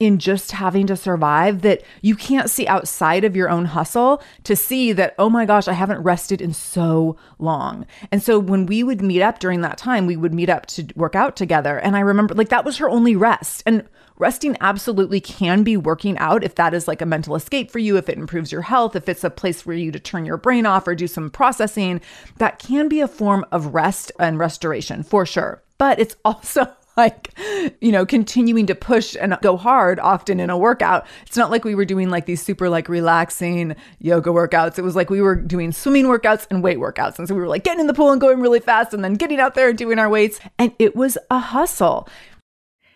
in 0.00 0.18
just 0.18 0.52
having 0.52 0.86
to 0.86 0.96
survive 0.96 1.60
that 1.60 1.82
you 2.00 2.16
can't 2.16 2.48
see 2.48 2.66
outside 2.66 3.22
of 3.22 3.36
your 3.36 3.50
own 3.50 3.66
hustle 3.66 4.22
to 4.44 4.56
see 4.56 4.92
that, 4.92 5.14
oh 5.18 5.28
my 5.28 5.44
gosh, 5.44 5.68
I 5.68 5.74
haven't 5.74 6.02
rested 6.02 6.40
in 6.40 6.54
so 6.54 7.16
long. 7.38 7.86
And 8.10 8.22
so 8.22 8.38
when 8.38 8.64
we 8.64 8.82
would 8.82 9.02
meet 9.02 9.20
up 9.20 9.40
during 9.40 9.60
that 9.60 9.76
time, 9.76 10.06
we 10.06 10.16
would 10.16 10.32
meet 10.32 10.48
up 10.48 10.64
to 10.66 10.86
work 10.96 11.14
out 11.14 11.36
together. 11.36 11.78
And 11.78 11.96
I 11.96 12.00
remember 12.00 12.34
like 12.34 12.48
that 12.48 12.64
was 12.64 12.78
her 12.78 12.88
only 12.88 13.14
rest. 13.14 13.62
And 13.66 13.86
resting 14.20 14.56
absolutely 14.60 15.20
can 15.20 15.62
be 15.62 15.76
working 15.76 16.16
out 16.18 16.44
if 16.44 16.54
that 16.56 16.74
is 16.74 16.86
like 16.86 17.00
a 17.00 17.06
mental 17.06 17.34
escape 17.34 17.70
for 17.70 17.78
you, 17.78 17.96
if 17.96 18.08
it 18.08 18.18
improves 18.18 18.52
your 18.52 18.62
health, 18.62 18.94
if 18.94 19.08
it's 19.08 19.24
a 19.24 19.30
place 19.30 19.62
for 19.62 19.72
you 19.72 19.90
to 19.90 19.98
turn 19.98 20.26
your 20.26 20.36
brain 20.36 20.66
off 20.66 20.86
or 20.86 20.94
do 20.94 21.06
some 21.06 21.30
processing, 21.30 22.00
that 22.36 22.58
can 22.58 22.88
be 22.88 23.00
a 23.00 23.08
form 23.08 23.44
of 23.50 23.74
rest 23.74 24.12
and 24.20 24.38
restoration 24.38 25.02
for 25.02 25.24
sure. 25.24 25.62
But 25.78 25.98
it's 25.98 26.16
also 26.24 26.68
like, 26.96 27.32
you 27.80 27.92
know, 27.92 28.04
continuing 28.04 28.66
to 28.66 28.74
push 28.74 29.16
and 29.18 29.36
go 29.40 29.56
hard 29.56 29.98
often 30.00 30.38
in 30.38 30.50
a 30.50 30.58
workout. 30.58 31.06
It's 31.26 31.36
not 31.36 31.50
like 31.50 31.64
we 31.64 31.74
were 31.74 31.86
doing 31.86 32.10
like 32.10 32.26
these 32.26 32.42
super 32.42 32.68
like 32.68 32.88
relaxing 32.88 33.74
yoga 34.00 34.30
workouts. 34.30 34.78
It 34.78 34.82
was 34.82 34.96
like 34.96 35.08
we 35.08 35.22
were 35.22 35.36
doing 35.36 35.72
swimming 35.72 36.06
workouts 36.06 36.46
and 36.50 36.62
weight 36.62 36.78
workouts. 36.78 37.18
And 37.18 37.26
so 37.26 37.34
we 37.34 37.40
were 37.40 37.48
like 37.48 37.64
getting 37.64 37.80
in 37.80 37.86
the 37.86 37.94
pool 37.94 38.12
and 38.12 38.20
going 38.20 38.40
really 38.40 38.60
fast 38.60 38.92
and 38.92 39.02
then 39.02 39.14
getting 39.14 39.40
out 39.40 39.54
there 39.54 39.70
and 39.70 39.78
doing 39.78 39.98
our 39.98 40.10
weights. 40.10 40.40
And 40.58 40.72
it 40.78 40.94
was 40.94 41.16
a 41.30 41.38
hustle. 41.38 42.06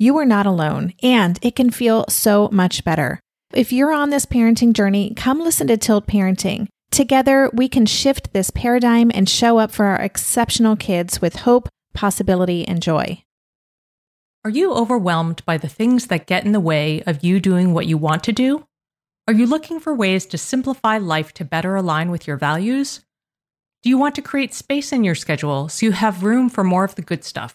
you 0.00 0.16
are 0.16 0.24
not 0.24 0.46
alone, 0.46 0.94
and 1.02 1.38
it 1.42 1.54
can 1.54 1.70
feel 1.70 2.06
so 2.08 2.48
much 2.50 2.84
better. 2.84 3.20
If 3.52 3.70
you're 3.70 3.92
on 3.92 4.08
this 4.08 4.24
parenting 4.24 4.72
journey, 4.72 5.12
come 5.14 5.40
listen 5.40 5.66
to 5.66 5.76
Tilt 5.76 6.06
Parenting. 6.06 6.68
Together, 6.90 7.50
we 7.52 7.68
can 7.68 7.84
shift 7.84 8.32
this 8.32 8.50
paradigm 8.50 9.10
and 9.12 9.28
show 9.28 9.58
up 9.58 9.70
for 9.70 9.84
our 9.84 10.00
exceptional 10.00 10.74
kids 10.74 11.20
with 11.20 11.36
hope, 11.36 11.68
possibility, 11.92 12.66
and 12.66 12.82
joy. 12.82 13.22
Are 14.42 14.50
you 14.50 14.72
overwhelmed 14.72 15.44
by 15.44 15.58
the 15.58 15.68
things 15.68 16.06
that 16.06 16.26
get 16.26 16.46
in 16.46 16.52
the 16.52 16.60
way 16.60 17.02
of 17.02 17.22
you 17.22 17.38
doing 17.38 17.74
what 17.74 17.86
you 17.86 17.98
want 17.98 18.24
to 18.24 18.32
do? 18.32 18.64
Are 19.28 19.34
you 19.34 19.46
looking 19.46 19.80
for 19.80 19.94
ways 19.94 20.24
to 20.26 20.38
simplify 20.38 20.96
life 20.96 21.34
to 21.34 21.44
better 21.44 21.76
align 21.76 22.10
with 22.10 22.26
your 22.26 22.38
values? 22.38 23.00
Do 23.82 23.90
you 23.90 23.98
want 23.98 24.14
to 24.14 24.22
create 24.22 24.54
space 24.54 24.92
in 24.92 25.04
your 25.04 25.14
schedule 25.14 25.68
so 25.68 25.84
you 25.84 25.92
have 25.92 26.24
room 26.24 26.48
for 26.48 26.64
more 26.64 26.84
of 26.84 26.94
the 26.94 27.02
good 27.02 27.22
stuff? 27.22 27.54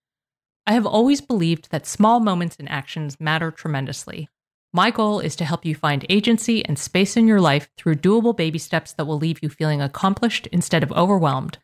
I 0.67 0.73
have 0.73 0.85
always 0.85 1.21
believed 1.21 1.71
that 1.71 1.87
small 1.87 2.19
moments 2.19 2.57
and 2.59 2.69
actions 2.69 3.19
matter 3.19 3.51
tremendously. 3.51 4.29
My 4.73 4.89
goal 4.91 5.19
is 5.19 5.35
to 5.37 5.45
help 5.45 5.65
you 5.65 5.75
find 5.75 6.05
agency 6.07 6.63
and 6.63 6.79
space 6.79 7.17
in 7.17 7.27
your 7.27 7.41
life 7.41 7.69
through 7.77 7.95
doable 7.95 8.35
baby 8.35 8.59
steps 8.59 8.93
that 8.93 9.05
will 9.05 9.17
leave 9.17 9.43
you 9.43 9.49
feeling 9.49 9.81
accomplished 9.81 10.47
instead 10.47 10.83
of 10.83 10.91
overwhelmed. 10.93 11.57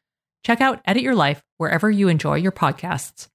Check 0.44 0.62
out 0.62 0.82
Edit 0.86 1.04
Your 1.04 1.16
Life 1.16 1.42
wherever 1.58 1.90
you 1.90 2.10
enjoy 2.10 2.36
your 2.36 2.52
podcasts. 2.52 3.30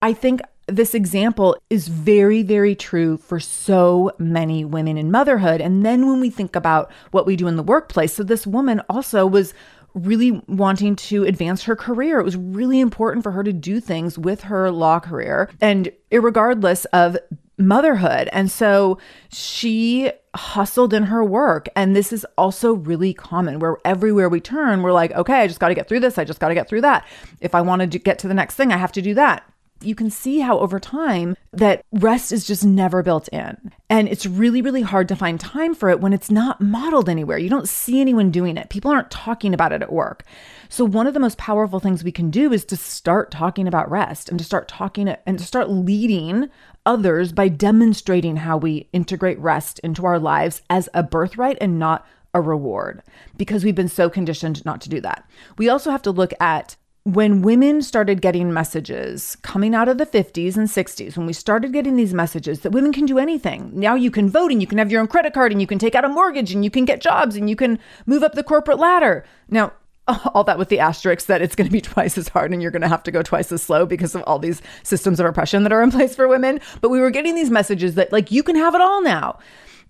I 0.00 0.14
think 0.14 0.40
this 0.66 0.94
example 0.94 1.56
is 1.68 1.88
very, 1.88 2.42
very 2.42 2.74
true 2.74 3.16
for 3.18 3.40
so 3.40 4.12
many 4.18 4.64
women 4.64 4.96
in 4.96 5.10
motherhood. 5.10 5.60
And 5.60 5.84
then 5.84 6.06
when 6.06 6.20
we 6.20 6.30
think 6.30 6.56
about 6.56 6.90
what 7.10 7.26
we 7.26 7.36
do 7.36 7.48
in 7.48 7.56
the 7.56 7.62
workplace, 7.62 8.14
so 8.14 8.22
this 8.22 8.46
woman 8.46 8.80
also 8.88 9.26
was 9.26 9.52
really 9.94 10.42
wanting 10.46 10.96
to 10.96 11.24
advance 11.24 11.64
her 11.64 11.76
career. 11.76 12.18
It 12.18 12.24
was 12.24 12.36
really 12.36 12.80
important 12.80 13.22
for 13.22 13.32
her 13.32 13.42
to 13.42 13.52
do 13.52 13.80
things 13.80 14.18
with 14.18 14.42
her 14.42 14.70
law 14.70 15.00
career 15.00 15.50
and 15.60 15.90
regardless 16.12 16.84
of 16.86 17.16
motherhood. 17.58 18.28
And 18.32 18.50
so 18.50 18.98
she 19.30 20.10
hustled 20.34 20.94
in 20.94 21.04
her 21.04 21.24
work. 21.24 21.68
And 21.76 21.94
this 21.94 22.12
is 22.12 22.24
also 22.38 22.72
really 22.72 23.12
common 23.12 23.58
where 23.58 23.76
everywhere 23.84 24.28
we 24.28 24.40
turn, 24.40 24.82
we're 24.82 24.92
like, 24.92 25.12
okay, 25.12 25.40
I 25.40 25.46
just 25.46 25.60
got 25.60 25.68
to 25.68 25.74
get 25.74 25.88
through 25.88 26.00
this. 26.00 26.18
I 26.18 26.24
just 26.24 26.40
got 26.40 26.48
to 26.48 26.54
get 26.54 26.68
through 26.68 26.82
that. 26.82 27.06
If 27.40 27.54
I 27.54 27.60
want 27.60 27.82
to 27.82 27.98
get 27.98 28.18
to 28.20 28.28
the 28.28 28.34
next 28.34 28.54
thing, 28.54 28.72
I 28.72 28.76
have 28.76 28.92
to 28.92 29.02
do 29.02 29.14
that 29.14 29.44
you 29.82 29.94
can 29.94 30.10
see 30.10 30.40
how 30.40 30.58
over 30.58 30.78
time 30.78 31.36
that 31.52 31.84
rest 31.92 32.32
is 32.32 32.46
just 32.46 32.64
never 32.64 33.02
built 33.02 33.28
in. 33.28 33.72
And 33.88 34.08
it's 34.08 34.26
really, 34.26 34.62
really 34.62 34.82
hard 34.82 35.08
to 35.08 35.16
find 35.16 35.40
time 35.40 35.74
for 35.74 35.88
it 35.88 36.00
when 36.00 36.12
it's 36.12 36.30
not 36.30 36.60
modeled 36.60 37.08
anywhere. 37.08 37.38
You 37.38 37.50
don't 37.50 37.68
see 37.68 38.00
anyone 38.00 38.30
doing 38.30 38.56
it. 38.56 38.70
People 38.70 38.90
aren't 38.90 39.10
talking 39.10 39.54
about 39.54 39.72
it 39.72 39.82
at 39.82 39.92
work. 39.92 40.24
So, 40.68 40.84
one 40.84 41.06
of 41.06 41.14
the 41.14 41.20
most 41.20 41.38
powerful 41.38 41.80
things 41.80 42.04
we 42.04 42.12
can 42.12 42.30
do 42.30 42.52
is 42.52 42.64
to 42.66 42.76
start 42.76 43.30
talking 43.30 43.66
about 43.66 43.90
rest 43.90 44.28
and 44.28 44.38
to 44.38 44.44
start 44.44 44.68
talking 44.68 45.08
and 45.08 45.38
to 45.38 45.44
start 45.44 45.70
leading 45.70 46.48
others 46.86 47.32
by 47.32 47.48
demonstrating 47.48 48.36
how 48.36 48.56
we 48.56 48.88
integrate 48.92 49.38
rest 49.38 49.78
into 49.80 50.06
our 50.06 50.18
lives 50.18 50.62
as 50.70 50.88
a 50.94 51.02
birthright 51.02 51.58
and 51.60 51.78
not 51.78 52.06
a 52.32 52.40
reward 52.40 53.02
because 53.36 53.64
we've 53.64 53.74
been 53.74 53.88
so 53.88 54.08
conditioned 54.08 54.64
not 54.64 54.80
to 54.80 54.88
do 54.88 55.00
that. 55.00 55.28
We 55.58 55.68
also 55.68 55.90
have 55.90 56.02
to 56.02 56.10
look 56.10 56.32
at 56.40 56.76
when 57.04 57.40
women 57.40 57.80
started 57.80 58.20
getting 58.20 58.52
messages 58.52 59.36
coming 59.36 59.74
out 59.74 59.88
of 59.88 59.96
the 59.96 60.06
50s 60.06 60.56
and 60.56 60.68
60s, 60.68 61.16
when 61.16 61.26
we 61.26 61.32
started 61.32 61.72
getting 61.72 61.96
these 61.96 62.12
messages 62.12 62.60
that 62.60 62.72
women 62.72 62.92
can 62.92 63.06
do 63.06 63.18
anything, 63.18 63.70
now 63.74 63.94
you 63.94 64.10
can 64.10 64.28
vote 64.28 64.52
and 64.52 64.60
you 64.60 64.66
can 64.66 64.78
have 64.78 64.90
your 64.90 65.00
own 65.00 65.06
credit 65.06 65.32
card 65.32 65.50
and 65.50 65.60
you 65.60 65.66
can 65.66 65.78
take 65.78 65.94
out 65.94 66.04
a 66.04 66.08
mortgage 66.08 66.52
and 66.52 66.62
you 66.62 66.70
can 66.70 66.84
get 66.84 67.00
jobs 67.00 67.36
and 67.36 67.48
you 67.48 67.56
can 67.56 67.78
move 68.04 68.22
up 68.22 68.34
the 68.34 68.44
corporate 68.44 68.78
ladder. 68.78 69.24
Now, 69.48 69.72
all 70.34 70.44
that 70.44 70.58
with 70.58 70.68
the 70.68 70.78
asterisk 70.78 71.26
that 71.26 71.40
it's 71.40 71.54
going 71.54 71.66
to 71.66 71.72
be 71.72 71.80
twice 71.80 72.18
as 72.18 72.28
hard 72.28 72.52
and 72.52 72.60
you're 72.60 72.70
going 72.70 72.82
to 72.82 72.88
have 72.88 73.02
to 73.04 73.10
go 73.10 73.22
twice 73.22 73.50
as 73.50 73.62
slow 73.62 73.86
because 73.86 74.14
of 74.14 74.22
all 74.24 74.38
these 74.38 74.60
systems 74.82 75.20
of 75.20 75.26
oppression 75.26 75.62
that 75.62 75.72
are 75.72 75.82
in 75.82 75.90
place 75.90 76.14
for 76.14 76.28
women. 76.28 76.60
But 76.80 76.90
we 76.90 77.00
were 77.00 77.10
getting 77.10 77.34
these 77.34 77.50
messages 77.50 77.94
that, 77.94 78.12
like, 78.12 78.30
you 78.30 78.42
can 78.42 78.56
have 78.56 78.74
it 78.74 78.80
all 78.80 79.02
now. 79.02 79.38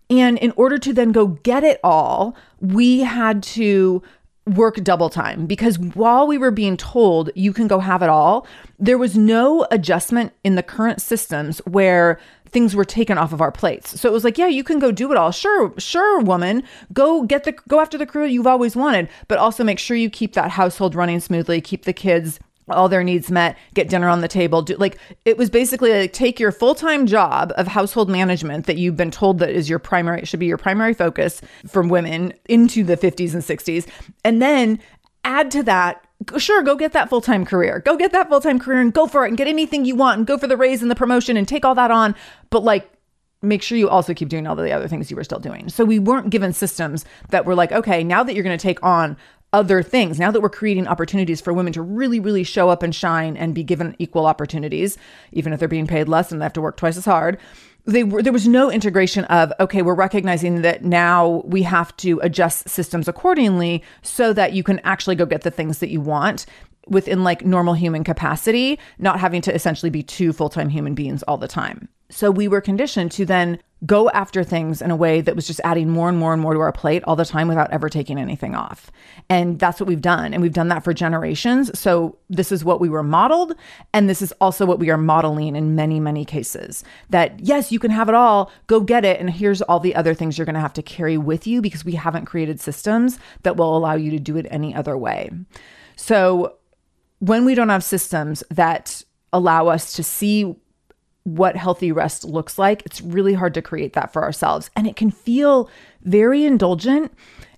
And 0.09 0.38
in 0.38 0.52
order 0.57 0.76
to 0.76 0.93
then 0.93 1.12
go 1.12 1.29
get 1.29 1.62
it 1.62 1.79
all, 1.85 2.37
we 2.61 3.00
had 3.00 3.43
to 3.45 4.02
work 4.57 4.76
double 4.83 5.11
time 5.11 5.47
because 5.47 5.78
while 5.78 6.26
we 6.26 6.38
were 6.38 6.50
being 6.50 6.76
told 6.76 7.30
you 7.35 7.52
can 7.52 7.69
go 7.69 7.78
have 7.78 8.02
it 8.02 8.09
all, 8.09 8.47
there 8.78 8.99
was 8.99 9.16
no 9.16 9.66
adjustment 9.71 10.33
in 10.45 10.54
the 10.54 10.62
current 10.62 11.00
systems 11.00 11.59
where 11.61 12.19
things 12.49 12.75
were 12.75 12.85
taken 12.85 13.16
off 13.16 13.33
of 13.33 13.40
our 13.40 13.52
plates. 13.52 14.00
So 14.00 14.09
it 14.09 14.12
was 14.12 14.25
like, 14.25 14.37
yeah, 14.37 14.49
you 14.49 14.64
can 14.64 14.78
go 14.78 14.90
do 14.90 15.11
it 15.12 15.16
all. 15.16 15.30
Sure, 15.30 15.73
sure, 15.78 16.21
woman, 16.21 16.64
go 16.92 17.23
get 17.23 17.45
the 17.45 17.52
go 17.69 17.80
after 17.80 17.97
the 17.97 18.07
career 18.07 18.26
you've 18.26 18.47
always 18.47 18.75
wanted, 18.75 19.09
but 19.28 19.38
also 19.38 19.64
make 19.64 19.78
sure 19.78 19.97
you 19.97 20.11
keep 20.11 20.35
that 20.35 20.50
household 20.50 20.95
running 20.95 21.21
smoothly, 21.21 21.61
keep 21.61 21.85
the 21.85 21.92
kids 21.92 22.40
all 22.71 22.89
their 22.89 23.05
needs 23.05 23.31
met, 23.31 23.57
get 23.75 23.89
dinner 23.89 24.09
on 24.09 24.21
the 24.21 24.29
table. 24.29 24.62
Do, 24.62 24.77
like 24.77 24.99
it 25.25 25.37
was 25.37 25.50
basically 25.50 25.93
like 25.93 26.12
take 26.12 26.41
your 26.41 26.53
full-time 26.53 27.07
job 27.07 27.53
of 27.57 27.67
household 27.67 28.09
management 28.09 28.67
that 28.67 28.77
you've 28.77 28.97
been 28.97 29.11
told 29.11 29.39
that 29.39 29.50
is 29.50 29.69
your 29.69 29.79
primary 29.79 30.25
should 30.25 30.41
be 30.41 30.47
your 30.47 30.59
primary 30.59 30.95
focus 30.95 31.41
from 31.67 31.89
women 31.89 32.33
into 32.49 32.85
the 32.85 32.97
50s 32.97 33.35
and 33.35 33.43
60s 33.43 33.87
and 34.25 34.41
then 34.41 34.79
add 35.25 35.50
to 35.50 35.62
that 35.62 36.05
sure 36.37 36.62
go 36.62 36.77
get 36.77 36.93
that 36.93 37.09
full-time 37.09 37.45
career. 37.45 37.81
Go 37.81 37.97
get 37.97 38.12
that 38.12 38.29
full-time 38.29 38.59
career 38.59 38.81
and 38.81 38.93
go 38.93 39.07
for 39.07 39.25
it 39.25 39.29
and 39.29 39.39
get 39.39 39.49
anything 39.49 39.85
you 39.85 39.97
want 39.97 40.19
and 40.19 40.27
go 40.27 40.37
for 40.37 40.47
the 40.47 40.57
raise 40.57 40.83
and 40.83 40.91
the 40.91 40.95
promotion 40.95 41.37
and 41.37 41.49
take 41.49 41.65
all 41.65 41.75
that 41.75 41.91
on, 41.91 42.15
but 42.50 42.62
like 42.62 42.91
make 43.43 43.62
sure 43.62 43.79
you 43.79 43.89
also 43.89 44.12
keep 44.12 44.29
doing 44.29 44.47
all 44.47 44.55
the 44.55 44.73
other 44.73 44.89
things 44.89 45.11
you 45.11 45.17
were 45.17 45.25
still 45.25 45.39
doing. 45.39 45.69
So 45.69 45.85
we 45.85 45.99
weren't 45.99 46.31
given 46.31 46.53
systems 46.53 47.05
that 47.31 47.47
were 47.47 47.55
like, 47.55 47.73
okay, 47.73 48.05
now 48.05 48.23
that 48.23 48.35
you're 48.35 48.45
going 48.45 48.57
to 48.57 48.62
take 48.62 48.83
on 48.83 49.17
other 49.52 49.83
things. 49.83 50.19
Now 50.19 50.30
that 50.30 50.40
we're 50.40 50.49
creating 50.49 50.87
opportunities 50.87 51.40
for 51.40 51.52
women 51.52 51.73
to 51.73 51.83
really, 51.83 52.21
really 52.21 52.45
show 52.45 52.69
up 52.69 52.83
and 52.83 52.95
shine 52.95 53.37
and 53.37 53.54
be 53.54 53.64
given 53.64 53.97
equal 53.99 54.26
opportunities, 54.26 54.97
even 55.33 55.52
if 55.52 55.59
they're 55.59 55.69
being 55.69 55.87
paid 55.87 56.09
less 56.09 56.30
and 56.30 56.40
they 56.40 56.45
have 56.45 56.52
to 56.54 56.61
work 56.61 56.76
twice 56.76 56.97
as 56.97 57.04
hard, 57.04 57.38
they 57.87 58.04
were, 58.04 58.23
there 58.23 58.33
was 58.33 58.47
no 58.47 58.71
integration 58.71 59.25
of 59.26 59.52
okay 59.61 59.83
we're 59.83 59.95
recognizing 59.95 60.62
that 60.62 60.85
now 60.85 61.42
we 61.47 61.62
have 61.62 61.97
to 61.97 62.21
adjust 62.23 62.69
systems 62.69 63.09
accordingly 63.09 63.83
so 64.02 64.33
that 64.33 64.52
you 64.52 64.62
can 64.62 64.78
actually 64.80 65.16
go 65.16 65.26
get 65.26 65.42
the 65.42 65.50
things 65.50 65.78
that 65.78 65.88
you 65.88 66.00
want 66.00 66.47
within 66.88 67.25
like 67.25 67.45
normal 67.45 67.75
human 67.75 68.04
capacity 68.04 68.78
not 68.99 69.21
having 69.21 69.40
to 69.40 69.54
essentially 69.54 69.90
be 69.90 70.02
two 70.02 70.33
full-time 70.33 70.69
human 70.69 70.95
beings 70.95 71.23
all 71.25 71.38
the 71.38 71.49
time 71.49 71.88
so 72.11 72.30
we 72.30 72.49
were 72.49 72.61
conditioned 72.61 73.11
to 73.11 73.25
then 73.25 73.59
go 73.87 74.10
after 74.10 74.44
things 74.44 74.82
in 74.82 74.90
a 74.90 74.96
way 74.96 75.20
that 75.22 75.34
was 75.34 75.46
just 75.46 75.60
adding 75.64 75.88
more 75.88 76.08
and 76.08 76.18
more 76.18 76.32
and 76.32 76.42
more 76.42 76.52
to 76.52 76.60
our 76.60 76.72
plate 76.72 77.02
all 77.04 77.16
the 77.16 77.25
time 77.25 77.49
without 77.49 77.70
ever 77.70 77.88
taking 77.88 78.18
anything 78.18 78.54
off. 78.54 78.90
And 79.30 79.58
that's 79.58 79.80
what 79.80 79.87
we've 79.87 80.02
done. 80.02 80.34
And 80.34 80.42
we've 80.42 80.52
done 80.52 80.68
that 80.68 80.84
for 80.84 80.92
generations. 80.92 81.78
So 81.78 82.18
this 82.28 82.52
is 82.52 82.64
what 82.64 82.80
we 82.80 82.90
were 82.90 83.02
modeled. 83.02 83.54
And 83.94 84.08
this 84.08 84.20
is 84.20 84.32
also 84.40 84.66
what 84.66 84.78
we 84.78 84.90
are 84.90 84.99
modeling 84.99 85.56
in 85.56 85.75
many, 85.75 85.99
many 85.99 86.25
cases 86.26 86.84
that 87.08 87.40
yes, 87.40 87.72
you 87.72 87.78
can 87.78 87.90
have 87.90 88.08
it 88.08 88.14
all, 88.14 88.50
go 88.66 88.80
get 88.80 89.04
it. 89.04 89.18
And 89.18 89.30
here's 89.30 89.62
all 89.62 89.80
the 89.80 89.94
other 89.94 90.12
things 90.12 90.37
you're 90.37 90.44
going 90.44 90.54
to 90.54 90.60
have 90.60 90.75
to 90.75 90.82
carry 90.82 91.16
with 91.16 91.46
you 91.46 91.62
because 91.62 91.84
we 91.84 91.92
haven't 91.92 92.26
created 92.26 92.60
systems 92.60 93.18
that 93.44 93.56
will 93.56 93.76
allow 93.76 93.94
you 93.94 94.10
to 94.10 94.18
do 94.18 94.37
it 94.37 94.46
any 94.50 94.75
other 94.75 94.96
way. 94.96 95.30
So 95.96 96.56
when 97.20 97.44
we 97.44 97.54
don't 97.54 97.68
have 97.70 97.84
systems 97.84 98.42
that 98.50 99.04
allow 99.32 99.68
us 99.68 99.92
to 99.94 100.02
see 100.02 100.54
what 101.25 101.57
healthy 101.57 101.93
rest 101.93 102.25
looks 102.25 102.59
like, 102.59 102.83
it's 102.85 103.00
really 103.00 103.35
hard 103.35 103.55
to 103.55 103.62
create 103.62 103.93
that 103.93 104.12
for 104.12 104.23
ourselves. 104.23 104.71
And 104.75 104.87
it 104.87 104.97
can 104.97 105.11
feel 105.11 105.69
very 106.03 106.45
indulgent 106.45 107.12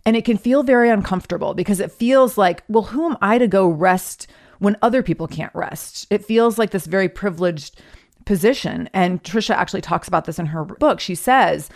and 0.05 0.17
it 0.17 0.25
can 0.25 0.37
feel 0.37 0.63
very 0.63 0.91
uncomfortable 0.91 1.55
because 1.55 1.81
it 1.81 1.93
feels 1.93 2.37
like, 2.37 2.63
well, 2.69 2.85
who 2.85 3.07
am 3.07 3.17
I 3.23 3.39
to 3.39 3.47
go 3.47 3.69
rest 3.69 4.27
when 4.59 4.77
other 4.83 5.03
people 5.03 5.29
can't 5.29 5.55
rest? 5.55 6.07
It 6.11 6.25
feels 6.25 6.59
like 6.59 6.71
this 6.71 6.87
very 6.87 7.09
privileged 7.09 7.81
position. 8.25 8.89
And 8.93 9.23
Tricia 9.23 9.55
actually 9.55 9.81
talks 9.81 10.09
about 10.09 10.25
this 10.25 10.39
in 10.39 10.47
her 10.47 10.65
book. 10.65 11.01
She 11.01 11.15
says, 11.15 11.71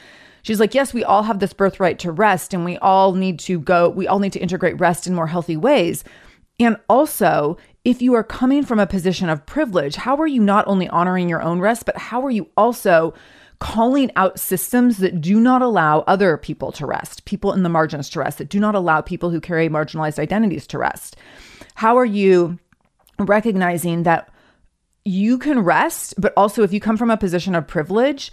She's 0.46 0.60
like, 0.60 0.74
yes, 0.74 0.94
we 0.94 1.02
all 1.02 1.24
have 1.24 1.40
this 1.40 1.52
birthright 1.52 1.98
to 1.98 2.12
rest 2.12 2.54
and 2.54 2.64
we 2.64 2.78
all 2.78 3.14
need 3.14 3.40
to 3.40 3.58
go, 3.58 3.88
we 3.88 4.06
all 4.06 4.20
need 4.20 4.32
to 4.34 4.38
integrate 4.38 4.78
rest 4.78 5.08
in 5.08 5.12
more 5.12 5.26
healthy 5.26 5.56
ways. 5.56 6.04
And 6.60 6.76
also, 6.88 7.58
if 7.86 8.02
you 8.02 8.14
are 8.14 8.24
coming 8.24 8.64
from 8.64 8.80
a 8.80 8.86
position 8.86 9.28
of 9.28 9.46
privilege, 9.46 9.94
how 9.94 10.16
are 10.16 10.26
you 10.26 10.42
not 10.42 10.66
only 10.66 10.88
honoring 10.88 11.28
your 11.28 11.40
own 11.40 11.60
rest, 11.60 11.86
but 11.86 11.96
how 11.96 12.26
are 12.26 12.32
you 12.32 12.48
also 12.56 13.14
calling 13.60 14.10
out 14.16 14.40
systems 14.40 14.96
that 14.98 15.20
do 15.20 15.38
not 15.38 15.62
allow 15.62 16.00
other 16.00 16.36
people 16.36 16.72
to 16.72 16.84
rest, 16.84 17.24
people 17.26 17.52
in 17.52 17.62
the 17.62 17.68
margins 17.68 18.10
to 18.10 18.18
rest, 18.18 18.38
that 18.38 18.48
do 18.48 18.58
not 18.58 18.74
allow 18.74 19.00
people 19.00 19.30
who 19.30 19.40
carry 19.40 19.68
marginalized 19.68 20.18
identities 20.18 20.66
to 20.66 20.78
rest? 20.78 21.14
How 21.76 21.96
are 21.96 22.04
you 22.04 22.58
recognizing 23.20 24.02
that 24.02 24.30
you 25.04 25.38
can 25.38 25.60
rest, 25.60 26.14
but 26.18 26.32
also 26.36 26.64
if 26.64 26.72
you 26.72 26.80
come 26.80 26.96
from 26.96 27.12
a 27.12 27.16
position 27.16 27.54
of 27.54 27.68
privilege, 27.68 28.32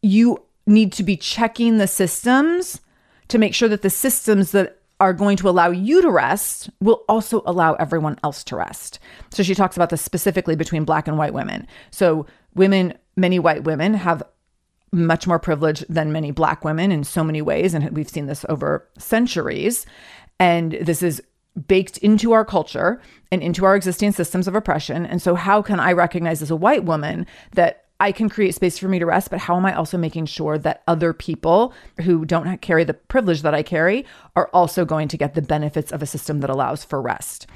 you 0.00 0.40
need 0.64 0.92
to 0.92 1.02
be 1.02 1.16
checking 1.16 1.78
the 1.78 1.88
systems 1.88 2.80
to 3.26 3.36
make 3.36 3.52
sure 3.52 3.68
that 3.68 3.82
the 3.82 3.90
systems 3.90 4.52
that 4.52 4.78
are 5.02 5.12
going 5.12 5.36
to 5.36 5.48
allow 5.48 5.68
you 5.68 6.00
to 6.00 6.08
rest 6.12 6.70
will 6.80 7.02
also 7.08 7.42
allow 7.44 7.74
everyone 7.74 8.16
else 8.22 8.44
to 8.44 8.54
rest. 8.54 9.00
So 9.30 9.42
she 9.42 9.52
talks 9.52 9.74
about 9.74 9.90
this 9.90 10.00
specifically 10.00 10.54
between 10.54 10.84
black 10.84 11.08
and 11.08 11.18
white 11.18 11.34
women. 11.34 11.66
So 11.90 12.26
women, 12.54 12.94
many 13.16 13.40
white 13.40 13.64
women 13.64 13.94
have 13.94 14.22
much 14.92 15.26
more 15.26 15.40
privilege 15.40 15.80
than 15.88 16.12
many 16.12 16.30
black 16.30 16.64
women 16.64 16.92
in 16.92 17.02
so 17.02 17.24
many 17.24 17.42
ways 17.42 17.74
and 17.74 17.90
we've 17.90 18.08
seen 18.08 18.26
this 18.26 18.44
over 18.48 18.88
centuries. 18.96 19.86
And 20.38 20.78
this 20.80 21.02
is 21.02 21.20
baked 21.66 21.98
into 21.98 22.30
our 22.30 22.44
culture 22.44 23.02
and 23.32 23.42
into 23.42 23.64
our 23.64 23.74
existing 23.74 24.12
systems 24.12 24.46
of 24.46 24.54
oppression. 24.54 25.04
And 25.04 25.20
so 25.20 25.34
how 25.34 25.62
can 25.62 25.80
I 25.80 25.92
recognize 25.94 26.42
as 26.42 26.50
a 26.52 26.56
white 26.56 26.84
woman 26.84 27.26
that 27.54 27.81
I 28.02 28.10
can 28.10 28.28
create 28.28 28.56
space 28.56 28.78
for 28.78 28.88
me 28.88 28.98
to 28.98 29.06
rest, 29.06 29.30
but 29.30 29.38
how 29.38 29.56
am 29.56 29.64
I 29.64 29.76
also 29.76 29.96
making 29.96 30.26
sure 30.26 30.58
that 30.58 30.82
other 30.88 31.12
people 31.12 31.72
who 32.00 32.24
don't 32.24 32.60
carry 32.60 32.82
the 32.82 32.94
privilege 32.94 33.42
that 33.42 33.54
I 33.54 33.62
carry 33.62 34.04
are 34.34 34.50
also 34.52 34.84
going 34.84 35.06
to 35.06 35.16
get 35.16 35.34
the 35.34 35.40
benefits 35.40 35.92
of 35.92 36.02
a 36.02 36.06
system 36.06 36.40
that 36.40 36.50
allows 36.50 36.82
for 36.82 37.00
rest? 37.00 37.46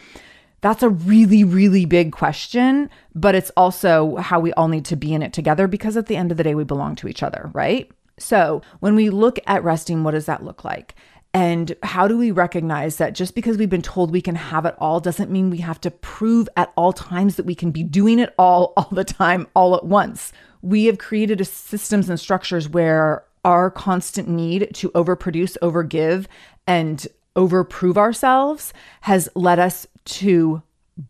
That's 0.61 0.85
a 0.85 0.89
really, 0.89 1.43
really 1.43 1.85
big 1.85 2.13
question, 2.13 2.91
but 3.13 3.35
it's 3.35 3.51
also 3.57 4.15
how 4.19 4.39
we 4.39 4.53
all 4.53 4.69
need 4.69 4.85
to 4.85 4.95
be 4.95 5.13
in 5.13 5.23
it 5.23 5.33
together 5.33 5.67
because 5.67 5.97
at 5.97 6.07
the 6.07 6.15
end 6.15 6.31
of 6.31 6.37
the 6.37 6.45
day, 6.45 6.55
we 6.55 6.63
belong 6.63 6.95
to 6.97 7.09
each 7.09 7.25
other, 7.25 7.51
right? 7.53 7.91
So 8.17 8.63
when 8.79 8.95
we 8.95 9.11
look 9.11 9.41
at 9.49 9.65
resting, 9.65 10.05
what 10.05 10.13
does 10.13 10.27
that 10.27 10.45
look 10.45 10.65
like? 10.65 10.95
And 11.37 11.77
how 11.83 12.09
do 12.09 12.17
we 12.17 12.31
recognize 12.31 12.97
that 12.97 13.13
just 13.13 13.35
because 13.35 13.59
we've 13.59 13.69
been 13.69 13.83
told 13.83 14.11
we 14.11 14.23
can 14.23 14.37
have 14.37 14.65
it 14.65 14.75
all 14.79 15.01
doesn't 15.01 15.31
mean 15.31 15.51
we 15.51 15.59
have 15.59 15.79
to 15.83 15.91
prove 15.91 16.49
at 16.57 16.73
all 16.77 16.95
times 16.95 17.37
that 17.37 17.45
we 17.45 17.55
can 17.55 17.73
be 17.73 17.83
doing 17.83 18.19
it 18.19 18.33
all, 18.39 18.73
all 18.79 18.89
the 18.91 19.05
time, 19.05 19.47
all 19.55 19.77
at 19.77 19.85
once? 19.85 20.33
We 20.63 20.87
have 20.87 20.97
created 20.97 21.47
systems 21.47 22.09
and 22.09 22.19
structures 22.19 22.71
where 22.71 23.23
our 23.45 23.71
constant 23.71 24.29
need 24.29 24.71
to 24.77 24.89
overproduce, 24.93 25.59
overgive, 25.61 26.25
and 26.67 27.07
overprove 27.37 27.99
ourselves 27.99 28.73
has 29.03 29.29
led 29.35 29.59
us 29.59 29.87
to 30.07 30.63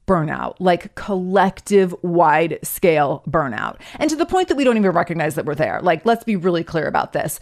burnout, 0.08 0.56
like 0.58 0.92
collective 0.96 1.94
wide 2.02 2.58
scale 2.64 3.22
burnout. 3.30 3.76
And 4.00 4.10
to 4.10 4.16
the 4.16 4.26
point 4.26 4.48
that 4.48 4.56
we 4.56 4.64
don't 4.64 4.76
even 4.76 4.90
recognize 4.90 5.36
that 5.36 5.44
we're 5.44 5.54
there. 5.54 5.80
Like, 5.80 6.04
let's 6.04 6.24
be 6.24 6.34
really 6.34 6.64
clear 6.64 6.88
about 6.88 7.12
this 7.12 7.38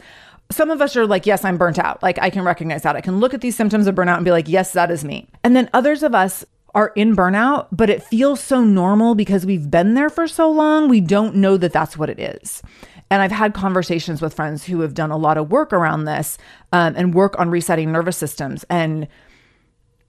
some 0.51 0.71
of 0.71 0.81
us 0.81 0.97
are 0.97 1.07
like, 1.07 1.27
yes, 1.27 1.45
I'm 1.45 1.57
burnt 1.57 1.79
out. 1.79 2.03
Like 2.03 2.19
I 2.21 2.31
can 2.31 2.43
recognize 2.43 2.83
that. 2.83 2.97
I 2.97 3.01
can 3.01 3.19
look 3.19 3.35
at 3.35 3.41
these 3.41 3.57
symptoms 3.57 3.87
of 3.87 3.95
burnout 3.95 4.17
and 4.17 4.25
be 4.25 4.31
like, 4.31 4.49
yes, 4.49 4.73
that 4.73 4.91
is 4.91 5.05
me. 5.05 5.29
And 5.43 5.57
then 5.57 5.71
others 5.73 6.03
of 6.03 6.15
us 6.15 6.45
are 6.75 6.93
in 6.97 7.15
burnout, 7.15 7.69
but 7.71 7.89
it 7.89 8.03
feels 8.03 8.41
so 8.41 8.63
normal 8.65 9.15
because 9.15 9.47
we've 9.47 9.71
been 9.71 9.95
there 9.95 10.11
for 10.11 10.27
so 10.27 10.51
long, 10.51 10.89
we 10.89 11.01
don't 11.01 11.37
know 11.37 11.57
that 11.57 11.73
that's 11.73 11.97
what 11.97 12.11
it 12.11 12.19
is. 12.19 12.63
And 13.11 13.23
I've 13.23 13.31
had 13.31 13.55
conversations 13.55 14.21
with 14.21 14.35
friends 14.35 14.65
who 14.65 14.81
have 14.81 14.95
done 14.95 15.11
a 15.11 15.17
lot 15.17 15.37
of 15.37 15.51
work 15.51 15.73
around 15.73 16.05
this 16.05 16.37
um, 16.73 16.95
and 16.97 17.15
work 17.15 17.39
on 17.39 17.49
resetting 17.51 17.93
nervous 17.93 18.17
systems. 18.17 18.65
And 18.69 19.07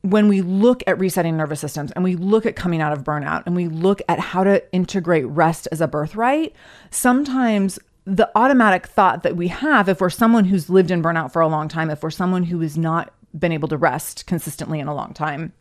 when 0.02 0.28
we 0.28 0.42
look 0.42 0.84
at 0.88 1.00
resetting 1.00 1.38
nervous 1.38 1.60
systems 1.60 1.92
and 1.92 2.04
we 2.04 2.16
look 2.16 2.46
at 2.46 2.56
coming 2.56 2.82
out 2.82 2.94
of 2.94 3.04
burnout 3.04 3.44
and 3.46 3.56
we 3.56 3.68
look 3.68 4.02
at 4.08 4.20
how 4.20 4.44
to 4.44 4.64
integrate 4.74 5.26
rest 5.28 5.68
as 5.72 5.82
a 5.82 5.88
birthright, 5.88 6.54
sometimes 6.90 7.78
the 8.06 8.30
automatic 8.36 8.88
thought 8.88 9.24
that 9.24 9.36
we 9.36 9.48
have 9.48 9.90
if 9.90 10.00
we're 10.00 10.10
someone 10.10 10.46
who's 10.46 10.70
lived 10.70 10.92
in 10.92 11.02
burnout 11.02 11.34
for 11.34 11.42
a 11.42 11.48
long 11.48 11.68
time, 11.68 11.90
if 11.90 12.04
we're 12.04 12.12
someone 12.12 12.44
who 12.44 12.60
has 12.62 12.78
not 12.78 13.14
been 13.38 13.52
able 13.52 13.68
to 13.68 13.78
rest 13.78 14.26
consistently 14.28 14.80
in 14.80 14.88
a 14.88 14.96
long 14.96 15.14
time, 15.14 15.54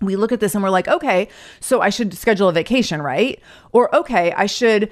we 0.00 0.16
look 0.16 0.32
at 0.32 0.40
this 0.40 0.54
and 0.54 0.62
we're 0.62 0.70
like, 0.70 0.88
okay, 0.88 1.28
so 1.60 1.80
I 1.80 1.90
should 1.90 2.12
schedule 2.14 2.48
a 2.48 2.52
vacation, 2.52 3.00
right? 3.00 3.40
Or 3.72 3.94
okay, 3.94 4.32
I 4.32 4.46
should 4.46 4.90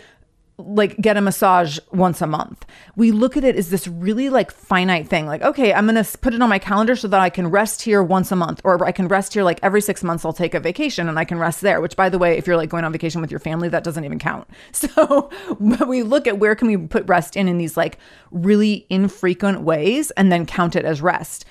like 0.67 0.97
get 0.99 1.17
a 1.17 1.21
massage 1.21 1.79
once 1.93 2.21
a 2.21 2.27
month. 2.27 2.65
We 2.97 3.13
look 3.13 3.37
at 3.37 3.45
it 3.45 3.57
as 3.57 3.71
this 3.71 3.87
really 3.89 4.29
like 4.29 4.51
finite 4.51 5.09
thing. 5.09 5.27
Like, 5.27 5.43
okay, 5.43 5.73
I'm 5.73 5.87
going 5.87 6.03
to 6.03 6.19
put 6.19 6.35
it 6.35 6.43
on 6.43 6.49
my 6.49 6.59
calendar 6.59 6.97
so 6.97 7.09
that 7.09 7.21
I 7.21 7.31
can 7.31 7.49
rest 7.49 7.83
here 7.83 8.03
once 8.03 8.33
a 8.33 8.37
month 8.37 8.61
or 8.65 8.85
I 8.85 8.93
can 8.93 9.09
rest 9.09 9.35
here 9.35 9.45
like 9.45 9.59
every 9.63 9.81
6 9.81 10.03
months 10.03 10.25
I'll 10.25 10.33
take 10.33 10.55
a 10.55 10.61
vacation 10.61 11.09
and 11.09 11.19
I 11.19 11.25
can 11.25 11.39
rest 11.39 11.61
there, 11.61 11.81
which 11.81 11.97
by 11.97 12.09
the 12.09 12.19
way, 12.19 12.37
if 12.39 12.47
you're 12.47 12.57
like 12.57 12.71
going 12.71 12.85
on 12.85 12.93
vacation 12.93 13.21
with 13.21 13.31
your 13.31 13.41
family, 13.41 13.69
that 13.69 13.85
doesn't 13.85 14.05
even 14.05 14.19
count. 14.19 14.49
So, 14.93 15.31
we 15.87 16.03
look 16.03 16.27
at 16.27 16.39
where 16.39 16.55
can 16.55 16.67
we 16.69 16.77
put 16.77 17.07
rest 17.07 17.37
in 17.37 17.47
in 17.49 17.57
these 17.57 17.77
like 17.77 17.99
really 18.31 18.87
infrequent 18.91 19.63
ways 19.63 20.11
and 20.13 20.31
then 20.31 20.45
count 20.45 20.77
it 20.77 20.85
as 20.85 21.01
rest 21.01 21.45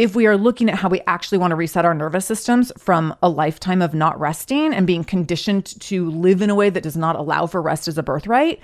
if 0.00 0.14
we 0.14 0.26
are 0.26 0.38
looking 0.38 0.70
at 0.70 0.76
how 0.76 0.88
we 0.88 1.02
actually 1.06 1.36
want 1.36 1.50
to 1.50 1.56
reset 1.56 1.84
our 1.84 1.92
nervous 1.92 2.24
systems 2.24 2.72
from 2.78 3.14
a 3.22 3.28
lifetime 3.28 3.82
of 3.82 3.92
not 3.92 4.18
resting 4.18 4.72
and 4.72 4.86
being 4.86 5.04
conditioned 5.04 5.78
to 5.78 6.10
live 6.10 6.40
in 6.40 6.48
a 6.48 6.54
way 6.54 6.70
that 6.70 6.82
does 6.82 6.96
not 6.96 7.16
allow 7.16 7.46
for 7.46 7.60
rest 7.60 7.86
as 7.86 7.98
a 7.98 8.02
birthright, 8.02 8.58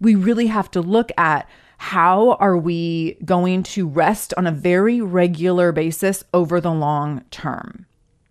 we 0.00 0.16
really 0.16 0.48
have 0.48 0.68
to 0.68 0.80
look 0.80 1.12
at 1.16 1.48
how 1.78 2.32
are 2.40 2.56
we 2.56 3.16
going 3.24 3.62
to 3.62 3.86
rest 3.86 4.34
on 4.36 4.48
a 4.48 4.50
very 4.50 5.00
regular 5.00 5.70
basis 5.70 6.24
over 6.34 6.60
the 6.60 6.72
long 6.72 7.22
term. 7.30 7.86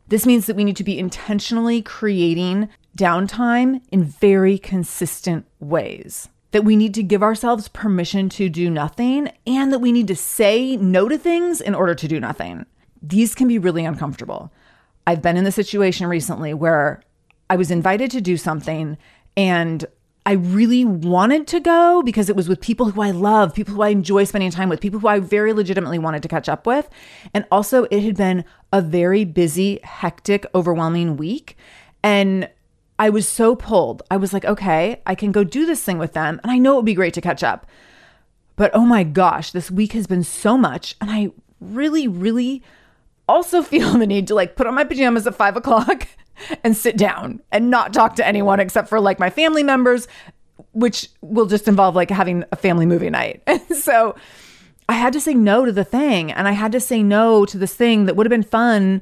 This 0.09 0.25
means 0.25 0.45
that 0.47 0.57
we 0.57 0.65
need 0.65 0.75
to 0.75 0.83
be 0.83 0.99
intentionally 0.99 1.81
creating 1.81 2.67
downtime 2.97 3.79
in 3.89 4.03
very 4.03 4.57
consistent 4.57 5.45
ways 5.61 6.27
that 6.51 6.63
we 6.63 6.75
need 6.75 6.93
to 6.95 7.03
give 7.03 7.21
ourselves 7.21 7.67
permission 7.67 8.29
to 8.29 8.49
do 8.49 8.69
nothing 8.69 9.31
and 9.45 9.71
that 9.71 9.79
we 9.79 9.91
need 9.91 10.07
to 10.07 10.15
say 10.15 10.77
no 10.77 11.07
to 11.07 11.17
things 11.17 11.61
in 11.61 11.75
order 11.75 11.93
to 11.93 12.07
do 12.07 12.19
nothing. 12.19 12.65
These 13.01 13.35
can 13.35 13.47
be 13.47 13.59
really 13.59 13.85
uncomfortable. 13.85 14.51
I've 15.05 15.21
been 15.21 15.37
in 15.37 15.43
the 15.43 15.51
situation 15.51 16.07
recently 16.07 16.53
where 16.53 17.01
I 17.49 17.55
was 17.55 17.71
invited 17.71 18.11
to 18.11 18.21
do 18.21 18.37
something 18.37 18.97
and 19.37 19.85
I 20.25 20.33
really 20.33 20.85
wanted 20.85 21.47
to 21.47 21.59
go 21.59 22.03
because 22.03 22.29
it 22.29 22.35
was 22.35 22.47
with 22.47 22.61
people 22.61 22.91
who 22.91 23.01
I 23.01 23.11
love, 23.11 23.53
people 23.53 23.73
who 23.73 23.81
I 23.81 23.89
enjoy 23.89 24.25
spending 24.25 24.51
time 24.51 24.69
with, 24.69 24.81
people 24.81 24.99
who 24.99 25.07
I 25.07 25.19
very 25.19 25.53
legitimately 25.53 25.97
wanted 25.97 26.21
to 26.21 26.29
catch 26.29 26.47
up 26.47 26.67
with. 26.67 26.87
And 27.33 27.45
also, 27.51 27.85
it 27.85 28.03
had 28.03 28.17
been 28.17 28.45
a 28.71 28.81
very 28.81 29.23
busy, 29.23 29.79
hectic, 29.81 30.45
overwhelming 30.53 31.17
week. 31.17 31.57
And 32.03 32.49
I 32.99 33.09
was 33.09 33.27
so 33.27 33.55
pulled. 33.55 34.03
I 34.11 34.17
was 34.17 34.33
like, 34.33 34.43
okay, 34.43 35.01
I 35.05 35.15
can 35.15 35.31
go 35.31 35.45
do 35.45 35.65
this 35.65 35.81
thing 35.81 35.97
with 35.97 36.11
them. 36.11 36.41
And 36.43 36.51
I 36.51 36.57
know 36.57 36.73
it 36.73 36.75
would 36.77 36.85
be 36.85 36.93
great 36.93 37.13
to 37.13 37.21
catch 37.21 37.43
up. 37.43 37.65
But 38.57 38.71
oh 38.73 38.85
my 38.85 39.05
gosh, 39.05 39.51
this 39.51 39.71
week 39.71 39.93
has 39.93 40.05
been 40.05 40.25
so 40.25 40.57
much. 40.57 40.97
And 40.99 41.09
I 41.09 41.31
really, 41.61 42.09
really 42.09 42.61
also 43.25 43.63
feel 43.63 43.97
the 43.97 44.05
need 44.05 44.27
to 44.27 44.35
like 44.35 44.57
put 44.57 44.67
on 44.67 44.75
my 44.75 44.83
pajamas 44.83 45.25
at 45.25 45.33
five 45.33 45.55
o'clock 45.55 46.09
and 46.63 46.75
sit 46.75 46.97
down 46.97 47.41
and 47.53 47.69
not 47.69 47.93
talk 47.93 48.17
to 48.17 48.27
anyone 48.27 48.59
except 48.59 48.89
for 48.89 48.99
like 48.99 49.17
my 49.17 49.29
family 49.29 49.63
members, 49.63 50.09
which 50.73 51.07
will 51.21 51.45
just 51.45 51.69
involve 51.69 51.95
like 51.95 52.09
having 52.09 52.43
a 52.51 52.57
family 52.57 52.85
movie 52.85 53.09
night. 53.09 53.41
And 53.47 53.77
so 53.77 54.15
I 54.89 54.93
had 54.93 55.13
to 55.13 55.21
say 55.21 55.33
no 55.33 55.63
to 55.63 55.71
the 55.71 55.85
thing. 55.85 56.33
And 56.33 56.49
I 56.49 56.51
had 56.51 56.73
to 56.73 56.81
say 56.81 57.01
no 57.01 57.45
to 57.45 57.57
this 57.57 57.73
thing 57.73 58.05
that 58.05 58.17
would 58.17 58.25
have 58.25 58.31
been 58.31 58.43
fun 58.43 59.01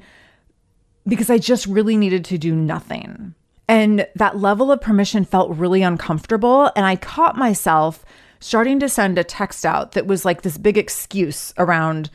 because 1.07 1.31
I 1.31 1.39
just 1.39 1.65
really 1.65 1.97
needed 1.97 2.25
to 2.25 2.37
do 2.37 2.53
nothing. 2.53 3.33
And 3.67 4.07
that 4.15 4.37
level 4.37 4.71
of 4.71 4.81
permission 4.81 5.25
felt 5.25 5.55
really 5.55 5.81
uncomfortable. 5.81 6.71
And 6.75 6.85
I 6.85 6.95
caught 6.95 7.35
myself 7.37 8.05
starting 8.39 8.79
to 8.79 8.89
send 8.89 9.17
a 9.17 9.23
text 9.23 9.65
out 9.65 9.93
that 9.93 10.07
was 10.07 10.23
like 10.23 10.41
this 10.41 10.57
big 10.57 10.77
excuse 10.77 11.53
around, 11.57 12.09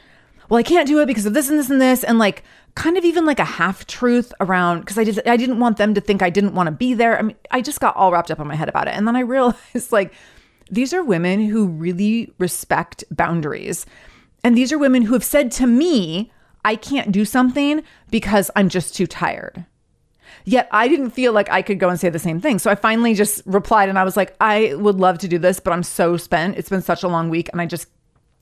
well, 0.48 0.58
I 0.58 0.62
can't 0.62 0.86
do 0.86 1.00
it 1.00 1.06
because 1.06 1.26
of 1.26 1.34
this 1.34 1.50
and 1.50 1.58
this 1.58 1.68
and 1.68 1.80
this. 1.80 2.04
And 2.04 2.18
like, 2.18 2.42
kind 2.74 2.96
of 2.96 3.04
even 3.04 3.26
like 3.26 3.38
a 3.38 3.44
half 3.44 3.86
truth 3.86 4.32
around 4.40 4.80
because 4.80 4.96
I 4.96 5.04
just 5.04 5.20
I 5.26 5.36
didn't 5.36 5.60
want 5.60 5.76
them 5.76 5.94
to 5.94 6.00
think 6.00 6.22
I 6.22 6.30
didn't 6.30 6.54
want 6.54 6.68
to 6.68 6.72
be 6.72 6.94
there. 6.94 7.18
I 7.18 7.22
mean, 7.22 7.36
I 7.50 7.60
just 7.60 7.80
got 7.80 7.96
all 7.96 8.12
wrapped 8.12 8.30
up 8.30 8.40
in 8.40 8.46
my 8.46 8.54
head 8.54 8.68
about 8.68 8.88
it. 8.88 8.94
And 8.94 9.06
then 9.06 9.16
I 9.16 9.20
realized 9.20 9.92
like 9.92 10.12
these 10.70 10.94
are 10.94 11.04
women 11.04 11.48
who 11.48 11.66
really 11.66 12.32
respect 12.38 13.04
boundaries. 13.10 13.84
And 14.42 14.56
these 14.56 14.72
are 14.72 14.78
women 14.78 15.02
who 15.02 15.12
have 15.12 15.24
said 15.24 15.52
to 15.52 15.66
me, 15.66 16.32
I 16.64 16.76
can't 16.76 17.12
do 17.12 17.24
something 17.24 17.82
because 18.10 18.50
I'm 18.56 18.68
just 18.68 18.94
too 18.94 19.06
tired. 19.06 19.66
Yet 20.44 20.68
I 20.70 20.88
didn't 20.88 21.10
feel 21.10 21.32
like 21.32 21.50
I 21.50 21.62
could 21.62 21.78
go 21.78 21.88
and 21.88 21.98
say 21.98 22.08
the 22.08 22.18
same 22.18 22.40
thing. 22.40 22.58
So 22.58 22.70
I 22.70 22.74
finally 22.74 23.14
just 23.14 23.42
replied 23.46 23.88
and 23.88 23.98
I 23.98 24.04
was 24.04 24.16
like, 24.16 24.34
I 24.40 24.74
would 24.74 24.96
love 24.96 25.18
to 25.18 25.28
do 25.28 25.38
this, 25.38 25.60
but 25.60 25.72
I'm 25.72 25.82
so 25.82 26.16
spent. 26.16 26.56
It's 26.56 26.68
been 26.68 26.82
such 26.82 27.02
a 27.02 27.08
long 27.08 27.28
week 27.30 27.48
and 27.52 27.60
I 27.60 27.66
just 27.66 27.88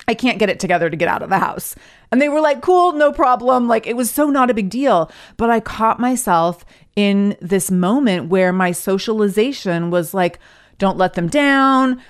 I 0.09 0.15
can't 0.15 0.39
get 0.39 0.49
it 0.49 0.59
together 0.59 0.91
to 0.91 0.97
get 0.97 1.09
out 1.09 1.23
of 1.23 1.31
the 1.31 1.39
house. 1.39 1.77
And 2.11 2.21
they 2.21 2.29
were 2.29 2.41
like, 2.41 2.63
cool, 2.63 2.93
no 2.93 3.13
problem. 3.13 3.69
Like 3.69 3.87
it 3.87 3.97
was 3.97 4.11
so 4.11 4.29
not 4.29 4.51
a 4.51 4.55
big 4.55 4.71
deal. 4.71 5.11
But 5.37 5.51
I 5.51 5.61
caught 5.61 6.01
myself 6.01 6.65
in 6.97 7.37
this 7.41 7.71
moment 7.71 8.29
where 8.29 8.53
my 8.53 8.73
socialization 8.73 9.91
was 9.91 10.13
like, 10.13 10.39
don't 10.79 10.97
let 10.97 11.15
them 11.15 11.29
down. 11.29 12.03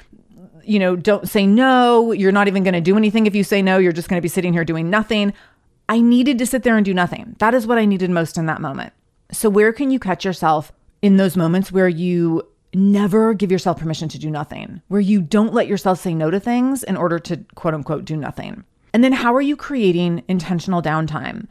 You 0.65 0.79
know, 0.79 0.97
don't 0.97 1.29
say 1.29 1.47
no. 1.47 2.13
You're 2.13 2.33
not 2.33 2.49
even 2.49 2.63
going 2.63 2.75
to 2.75 2.81
do 2.81 2.97
anything 2.97 3.27
if 3.27 3.35
you 3.35 3.45
say 3.45 3.61
no. 3.61 3.79
You're 3.79 3.93
just 3.93 4.09
going 4.09 4.19
to 4.19 4.23
be 4.23 4.29
sitting 4.29 4.53
here 4.53 4.65
doing 4.65 4.89
nothing. 4.89 5.33
I 5.89 6.01
needed 6.01 6.39
to 6.39 6.47
sit 6.47 6.63
there 6.63 6.77
and 6.77 6.85
do 6.85 6.95
nothing. 6.95 7.35
That 7.39 7.53
is 7.53 7.67
what 7.67 7.77
I 7.77 7.85
needed 7.85 8.11
most 8.11 8.39
in 8.39 8.47
that 8.47 8.61
moment. 8.61 8.93
So, 9.33 9.49
where 9.49 9.73
can 9.73 9.91
you 9.91 9.99
catch 9.99 10.25
yourself 10.25 10.73
in 11.03 11.17
those 11.17 11.37
moments 11.37 11.71
where 11.71 11.89
you 11.89 12.43
never 12.75 13.35
give 13.35 13.51
yourself 13.51 13.79
permission 13.79 14.09
to 14.09 14.19
do 14.19 14.31
nothing, 14.31 14.83
where 14.89 15.01
you 15.01 15.21
don't 15.21 15.55
let 15.55 15.69
yourself 15.69 16.01
say 16.01 16.15
no 16.15 16.31
to 16.31 16.41
things 16.41 16.83
in 16.83 16.97
order 16.97 17.19
to 17.21 17.39
quote 17.55 17.75
unquote 17.75 18.05
do 18.05 18.17
nothing? 18.17 18.65
And 18.93 19.05
then, 19.05 19.13
how 19.13 19.35
are 19.35 19.41
you 19.41 19.57
creating 19.57 20.25
intentional 20.29 20.83
downtime? 20.83 21.47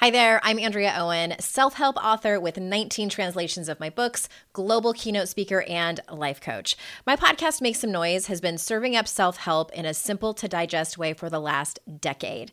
Hi 0.00 0.10
there, 0.10 0.42
I'm 0.42 0.58
Andrea 0.58 0.94
Owen, 0.94 1.36
self 1.40 1.72
help 1.72 1.96
author 1.96 2.38
with 2.38 2.58
19 2.58 3.08
translations 3.08 3.66
of 3.66 3.80
my 3.80 3.88
books, 3.88 4.28
global 4.52 4.92
keynote 4.92 5.28
speaker, 5.28 5.62
and 5.62 6.00
life 6.12 6.38
coach. 6.38 6.76
My 7.06 7.16
podcast, 7.16 7.62
Make 7.62 7.76
Some 7.76 7.92
Noise, 7.92 8.26
has 8.26 8.42
been 8.42 8.58
serving 8.58 8.94
up 8.94 9.08
self 9.08 9.38
help 9.38 9.72
in 9.72 9.86
a 9.86 9.94
simple 9.94 10.34
to 10.34 10.48
digest 10.48 10.98
way 10.98 11.14
for 11.14 11.30
the 11.30 11.40
last 11.40 11.78
decade. 11.98 12.52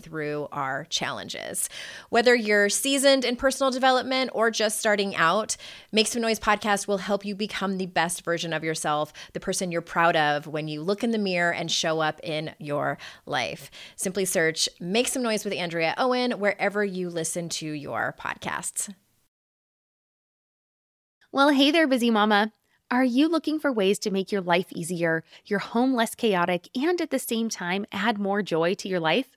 through 0.00 0.48
our 0.50 0.86
challenges. 0.90 1.68
Whether 2.08 2.34
you're 2.34 2.68
seasoned 2.68 3.24
in 3.24 3.36
personal 3.36 3.70
development 3.70 4.30
or 4.34 4.50
just 4.50 4.78
starting 4.78 5.14
out, 5.14 5.56
Make 5.92 6.06
Some 6.08 6.22
Noise 6.22 6.40
podcast 6.40 6.88
will 6.88 6.98
help 6.98 7.24
you 7.24 7.34
become 7.34 7.78
the 7.78 7.86
best 7.86 8.24
version 8.24 8.52
of 8.52 8.64
yourself, 8.64 9.12
the 9.32 9.40
person 9.40 9.70
you're 9.70 9.80
proud 9.80 10.16
of 10.16 10.46
when 10.46 10.68
you 10.68 10.82
look 10.82 11.04
in 11.04 11.10
the 11.10 11.18
mirror 11.18 11.52
and 11.52 11.70
show 11.70 12.00
up 12.00 12.20
in 12.22 12.54
your 12.58 12.98
life. 13.26 13.70
Simply 13.96 14.24
search 14.24 14.68
Make 14.80 15.08
Some 15.08 15.22
Noise 15.22 15.44
with 15.44 15.54
Andrea 15.54 15.94
Owen 15.96 16.32
wherever 16.32 16.84
you 16.84 17.08
listen 17.08 17.48
to 17.50 17.66
your 17.66 18.14
podcasts. 18.18 18.92
Well, 21.32 21.50
hey 21.50 21.70
there, 21.70 21.86
busy 21.86 22.10
mama. 22.10 22.52
Are 22.90 23.04
you 23.04 23.28
looking 23.28 23.60
for 23.60 23.70
ways 23.70 24.00
to 24.00 24.10
make 24.10 24.32
your 24.32 24.40
life 24.40 24.66
easier, 24.74 25.22
your 25.46 25.60
home 25.60 25.94
less 25.94 26.16
chaotic, 26.16 26.68
and 26.74 27.00
at 27.00 27.10
the 27.10 27.20
same 27.20 27.48
time 27.48 27.86
add 27.92 28.18
more 28.18 28.42
joy 28.42 28.74
to 28.74 28.88
your 28.88 28.98
life? 28.98 29.36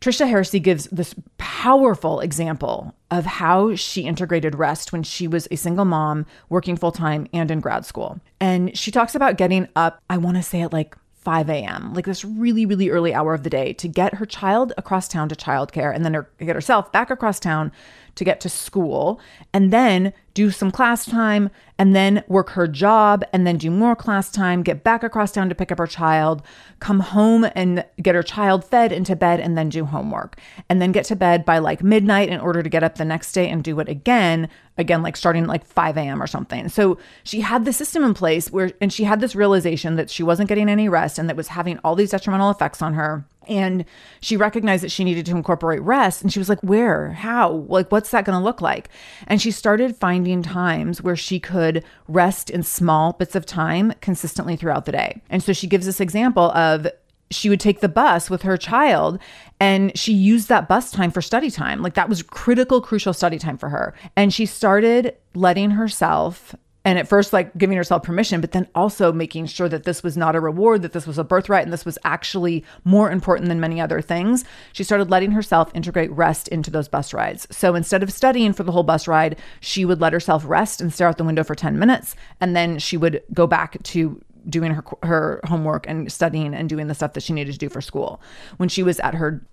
Tricia 0.00 0.30
Hersey 0.30 0.60
gives 0.60 0.84
this 0.86 1.14
powerful 1.38 2.20
example 2.20 2.94
of 3.10 3.24
how 3.24 3.74
she 3.74 4.02
integrated 4.02 4.54
rest 4.54 4.92
when 4.92 5.02
she 5.02 5.26
was 5.26 5.48
a 5.50 5.56
single 5.56 5.84
mom 5.84 6.26
working 6.48 6.76
full 6.76 6.92
time 6.92 7.26
and 7.32 7.50
in 7.50 7.60
grad 7.60 7.86
school. 7.86 8.20
And 8.40 8.76
she 8.76 8.90
talks 8.90 9.14
about 9.14 9.38
getting 9.38 9.68
up, 9.74 10.02
I 10.10 10.18
want 10.18 10.36
to 10.36 10.42
say 10.42 10.60
at 10.60 10.72
like 10.72 10.96
5 11.26 11.50
a.m., 11.50 11.92
like 11.92 12.04
this 12.04 12.24
really, 12.24 12.66
really 12.66 12.88
early 12.88 13.12
hour 13.12 13.34
of 13.34 13.42
the 13.42 13.50
day 13.50 13.72
to 13.72 13.88
get 13.88 14.14
her 14.14 14.26
child 14.26 14.72
across 14.78 15.08
town 15.08 15.28
to 15.30 15.34
childcare 15.34 15.92
and 15.92 16.04
then 16.04 16.14
her, 16.14 16.30
get 16.38 16.54
herself 16.54 16.92
back 16.92 17.10
across 17.10 17.40
town 17.40 17.72
to 18.16 18.24
get 18.24 18.40
to 18.40 18.48
school 18.48 19.20
and 19.52 19.72
then 19.72 20.12
do 20.34 20.50
some 20.50 20.70
class 20.70 21.06
time 21.06 21.48
and 21.78 21.96
then 21.96 22.22
work 22.28 22.50
her 22.50 22.66
job 22.66 23.24
and 23.32 23.46
then 23.46 23.56
do 23.56 23.70
more 23.70 23.96
class 23.96 24.30
time, 24.30 24.62
get 24.62 24.84
back 24.84 25.02
across 25.02 25.32
town 25.32 25.48
to 25.48 25.54
pick 25.54 25.72
up 25.72 25.78
her 25.78 25.86
child, 25.86 26.42
come 26.78 27.00
home 27.00 27.46
and 27.54 27.84
get 28.02 28.14
her 28.14 28.22
child 28.22 28.64
fed 28.64 28.92
into 28.92 29.16
bed 29.16 29.40
and 29.40 29.56
then 29.56 29.70
do 29.70 29.86
homework. 29.86 30.38
And 30.68 30.80
then 30.80 30.92
get 30.92 31.06
to 31.06 31.16
bed 31.16 31.44
by 31.44 31.58
like 31.58 31.82
midnight 31.82 32.28
in 32.28 32.40
order 32.40 32.62
to 32.62 32.68
get 32.68 32.82
up 32.82 32.96
the 32.96 33.04
next 33.04 33.32
day 33.32 33.48
and 33.48 33.64
do 33.64 33.80
it 33.80 33.88
again, 33.88 34.48
again, 34.76 35.02
like 35.02 35.16
starting 35.16 35.46
like 35.46 35.64
5 35.64 35.96
a.m. 35.96 36.22
or 36.22 36.26
something. 36.26 36.68
So 36.68 36.98
she 37.24 37.40
had 37.40 37.64
the 37.64 37.72
system 37.72 38.04
in 38.04 38.12
place 38.12 38.50
where, 38.50 38.72
and 38.80 38.92
she 38.92 39.04
had 39.04 39.20
this 39.20 39.34
realization 39.34 39.96
that 39.96 40.10
she 40.10 40.22
wasn't 40.22 40.50
getting 40.50 40.68
any 40.68 40.88
rest 40.88 41.18
and 41.18 41.28
that 41.30 41.36
was 41.36 41.48
having 41.48 41.78
all 41.78 41.94
these 41.94 42.10
detrimental 42.10 42.50
effects 42.50 42.82
on 42.82 42.94
her 42.94 43.24
and 43.48 43.84
she 44.20 44.36
recognized 44.36 44.82
that 44.82 44.90
she 44.90 45.04
needed 45.04 45.26
to 45.26 45.36
incorporate 45.36 45.82
rest. 45.82 46.22
And 46.22 46.32
she 46.32 46.38
was 46.38 46.48
like, 46.48 46.60
Where? 46.62 47.12
How? 47.12 47.64
Like, 47.68 47.90
what's 47.90 48.10
that 48.10 48.24
going 48.24 48.38
to 48.38 48.44
look 48.44 48.60
like? 48.60 48.88
And 49.26 49.40
she 49.40 49.50
started 49.50 49.96
finding 49.96 50.42
times 50.42 51.02
where 51.02 51.16
she 51.16 51.40
could 51.40 51.84
rest 52.08 52.50
in 52.50 52.62
small 52.62 53.12
bits 53.12 53.34
of 53.34 53.46
time 53.46 53.92
consistently 54.00 54.56
throughout 54.56 54.84
the 54.84 54.92
day. 54.92 55.20
And 55.30 55.42
so 55.42 55.52
she 55.52 55.66
gives 55.66 55.86
this 55.86 56.00
example 56.00 56.50
of 56.52 56.86
she 57.30 57.48
would 57.48 57.60
take 57.60 57.80
the 57.80 57.88
bus 57.88 58.30
with 58.30 58.42
her 58.42 58.56
child 58.56 59.18
and 59.58 59.96
she 59.98 60.12
used 60.12 60.48
that 60.48 60.68
bus 60.68 60.92
time 60.92 61.10
for 61.10 61.20
study 61.20 61.50
time. 61.50 61.82
Like 61.82 61.94
that 61.94 62.08
was 62.08 62.22
critical, 62.22 62.80
crucial 62.80 63.12
study 63.12 63.38
time 63.38 63.58
for 63.58 63.68
her. 63.68 63.94
And 64.14 64.32
she 64.32 64.46
started 64.46 65.16
letting 65.34 65.72
herself 65.72 66.54
and 66.86 67.00
at 67.00 67.08
first 67.08 67.32
like 67.32 67.58
giving 67.58 67.76
herself 67.76 68.04
permission 68.04 68.40
but 68.40 68.52
then 68.52 68.66
also 68.74 69.12
making 69.12 69.44
sure 69.44 69.68
that 69.68 69.84
this 69.84 70.02
was 70.02 70.16
not 70.16 70.36
a 70.36 70.40
reward 70.40 70.80
that 70.80 70.92
this 70.92 71.06
was 71.06 71.18
a 71.18 71.24
birthright 71.24 71.64
and 71.64 71.72
this 71.72 71.84
was 71.84 71.98
actually 72.04 72.64
more 72.84 73.10
important 73.10 73.48
than 73.48 73.60
many 73.60 73.78
other 73.80 74.00
things 74.00 74.44
she 74.72 74.84
started 74.84 75.10
letting 75.10 75.32
herself 75.32 75.70
integrate 75.74 76.10
rest 76.12 76.48
into 76.48 76.70
those 76.70 76.88
bus 76.88 77.12
rides. 77.12 77.46
So 77.50 77.74
instead 77.74 78.02
of 78.02 78.12
studying 78.12 78.52
for 78.52 78.62
the 78.62 78.72
whole 78.72 78.84
bus 78.84 79.06
ride 79.06 79.36
she 79.60 79.84
would 79.84 80.00
let 80.00 80.12
herself 80.12 80.44
rest 80.46 80.80
and 80.80 80.94
stare 80.94 81.08
out 81.08 81.18
the 81.18 81.24
window 81.24 81.44
for 81.44 81.54
10 81.56 81.78
minutes 81.78 82.14
and 82.40 82.54
then 82.56 82.78
she 82.78 82.96
would 82.96 83.22
go 83.34 83.46
back 83.46 83.82
to 83.82 84.22
doing 84.48 84.72
her 84.72 84.84
her 85.02 85.40
homework 85.44 85.88
and 85.88 86.10
studying 86.12 86.54
and 86.54 86.68
doing 86.68 86.86
the 86.86 86.94
stuff 86.94 87.14
that 87.14 87.22
she 87.22 87.32
needed 87.32 87.52
to 87.52 87.58
do 87.58 87.68
for 87.68 87.80
school. 87.80 88.20
When 88.58 88.68
she 88.68 88.84
was 88.84 89.00
at 89.00 89.14
her 89.14 89.44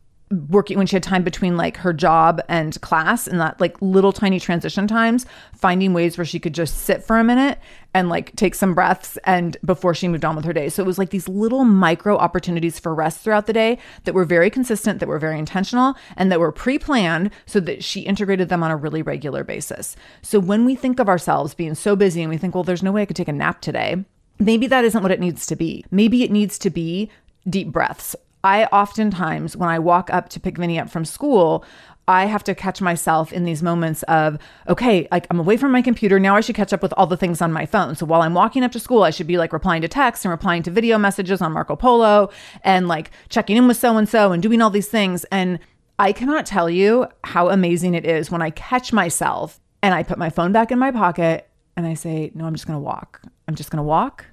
working 0.50 0.78
when 0.78 0.88
she 0.88 0.96
had 0.96 1.04
time 1.04 1.24
between 1.24 1.58
like 1.58 1.78
her 1.78 1.93
job 1.93 2.41
and 2.48 2.80
class 2.82 3.28
and 3.28 3.39
that 3.39 3.60
like 3.60 3.76
little 3.82 4.12
tiny 4.12 4.39
transition 4.39 4.88
times 4.88 5.26
finding 5.56 5.93
ways 5.93 6.17
where 6.17 6.26
she 6.26 6.39
could 6.39 6.54
just 6.54 6.80
sit 6.80 7.04
for 7.04 7.17
a 7.17 7.24
minute 7.24 7.60
and 7.93 8.10
like 8.10 8.36
take 8.36 8.56
some 8.56 8.74
breaths 8.74 9.17
and 9.26 9.58
before 9.63 9.93
she 9.93 10.08
moved 10.08 10.26
on 10.26 10.36
with 10.36 10.46
her 10.46 10.54
day 10.54 10.69
so 10.69 10.82
it 10.82 10.86
was 10.86 10.98
like 10.98 11.12
these 11.12 11.28
little 11.28 11.63
micro 11.63 12.17
opportunities 12.17 12.80
for 12.80 12.93
rest 12.93 13.19
throughout 13.19 13.46
the 13.46 13.54
day 13.54 13.78
that 14.06 14.13
were 14.13 14.26
very 14.26 14.50
consistent 14.50 15.00
that 15.00 15.10
were 15.10 15.19
very 15.19 15.38
intentional 15.38 15.96
and 16.17 16.32
that 16.32 16.39
were 16.39 16.52
pre-planned 16.52 17.30
so 17.46 17.60
that 17.60 17.84
she 17.84 18.02
integrated 18.02 18.50
them 18.50 18.63
on 18.63 18.72
a 18.72 18.78
really 18.78 19.02
regular 19.02 19.43
basis 19.43 19.96
so 20.22 20.39
when 20.39 20.65
we 20.65 20.76
think 20.76 21.00
of 21.00 21.10
ourselves 21.10 21.54
being 21.54 21.76
so 21.76 21.96
busy 21.96 22.22
and 22.22 22.30
we 22.30 22.38
think 22.38 22.56
well 22.56 22.63
there's 22.63 22.84
no 22.84 22.91
way 22.91 23.02
i 23.02 23.06
could 23.06 23.15
take 23.15 23.28
a 23.28 23.34
nap 23.34 23.62
today 23.62 24.04
maybe 24.39 24.67
that 24.67 24.86
isn't 24.86 25.02
what 25.02 25.12
it 25.12 25.19
needs 25.19 25.46
to 25.48 25.56
be. 25.56 25.86
Maybe 25.91 26.24
it 26.24 26.32
needs 26.32 26.58
to 26.60 26.69
be 26.69 27.10
deep 27.50 27.72
breaths. 27.72 28.15
I 28.43 28.65
oftentimes, 28.65 29.56
when 29.56 29.69
I 29.69 29.79
walk 29.79 30.10
up 30.10 30.29
to 30.29 30.39
pick 30.39 30.58
Vinny 30.58 30.77
up 30.77 30.89
from 30.89 31.06
school, 31.06 31.63
I 32.08 32.25
have 32.25 32.43
to 32.43 32.56
catch 32.56 32.82
myself 32.82 33.32
in 33.32 33.45
these 33.45 33.63
moments 33.63 34.03
of, 34.03 34.38
okay, 34.67 35.08
like 35.10 35.25
I'm 35.32 35.39
away 35.39 35.56
from 35.56 35.71
my 35.71 35.82
computer. 35.82 36.19
Now 36.19 36.36
I 36.36 36.41
should 36.41 36.56
catch 36.56 36.73
up 36.73 36.82
with 36.82 36.93
all 36.97 37.08
the 37.08 37.15
things 37.15 37.41
on 37.41 37.53
my 37.53 37.65
phone. 37.65 37.95
So 37.95 38.06
while 38.06 38.21
I'm 38.21 38.34
walking 38.34 38.63
up 38.63 38.73
to 38.73 38.79
school, 38.79 39.03
I 39.03 39.10
should 39.10 39.27
be 39.27 39.38
like 39.38 39.53
replying 39.53 39.82
to 39.84 39.88
texts 39.88 40.25
and 40.25 40.32
replying 40.32 40.63
to 40.63 40.71
video 40.71 40.97
messages 40.97 41.41
on 41.41 41.53
Marco 41.53 41.77
Polo 41.77 42.29
and 42.63 42.89
like 42.89 43.12
checking 43.29 43.56
in 43.56 43.69
with 43.69 43.77
so 43.77 43.95
and 43.97 44.10
so 44.10 44.34
and 44.34 44.43
doing 44.43 44.62
all 44.62 44.69
these 44.69 44.89
things. 44.89 45.23
And 45.25 45.60
I 45.97 46.12
cannot 46.12 46.45
tell 46.45 46.69
you 46.69 47.08
how 47.23 47.49
amazing 47.49 47.93
it 47.93 48.06
is 48.06 48.29
when 48.29 48.41
I 48.41 48.49
catch 48.49 48.91
myself 48.91 49.62
and 49.82 49.95
I 49.95 50.03
put 50.03 50.17
my 50.17 50.29
phone 50.29 50.51
back 50.51 50.71
in 50.71 50.79
my 50.79 50.91
pocket 50.91 51.49
and 51.77 51.88
I 51.88 51.93
say, 51.93 52.32
no, 52.36 52.45
I'm 52.45 52.53
just 52.53 52.67
going 52.67 52.77
to 52.77 52.84
walk. 52.84 53.21
I'm 53.47 53.56
just 53.56 53.71
going 53.71 53.77
to 53.77 53.84
walk 53.84 54.25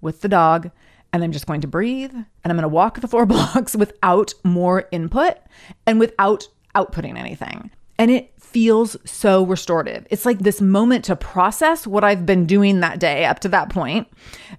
with 0.00 0.20
the 0.20 0.28
dog 0.28 0.70
and 1.12 1.24
I'm 1.24 1.32
just 1.32 1.46
going 1.46 1.60
to 1.62 1.66
breathe 1.66 2.12
and 2.12 2.26
I'm 2.44 2.56
going 2.56 2.62
to 2.62 2.68
walk 2.68 3.00
the 3.00 3.08
four 3.08 3.26
blocks 3.26 3.74
without 3.74 4.34
more 4.44 4.88
input 4.90 5.38
and 5.86 5.98
without 5.98 6.48
outputting 6.74 7.16
anything. 7.16 7.70
And 7.98 8.10
it 8.10 8.32
feels 8.38 8.96
so 9.04 9.44
restorative. 9.44 10.06
It's 10.10 10.26
like 10.26 10.40
this 10.40 10.60
moment 10.60 11.04
to 11.06 11.16
process 11.16 11.86
what 11.86 12.04
I've 12.04 12.26
been 12.26 12.46
doing 12.46 12.80
that 12.80 13.00
day 13.00 13.24
up 13.24 13.40
to 13.40 13.48
that 13.48 13.70
point, 13.70 14.08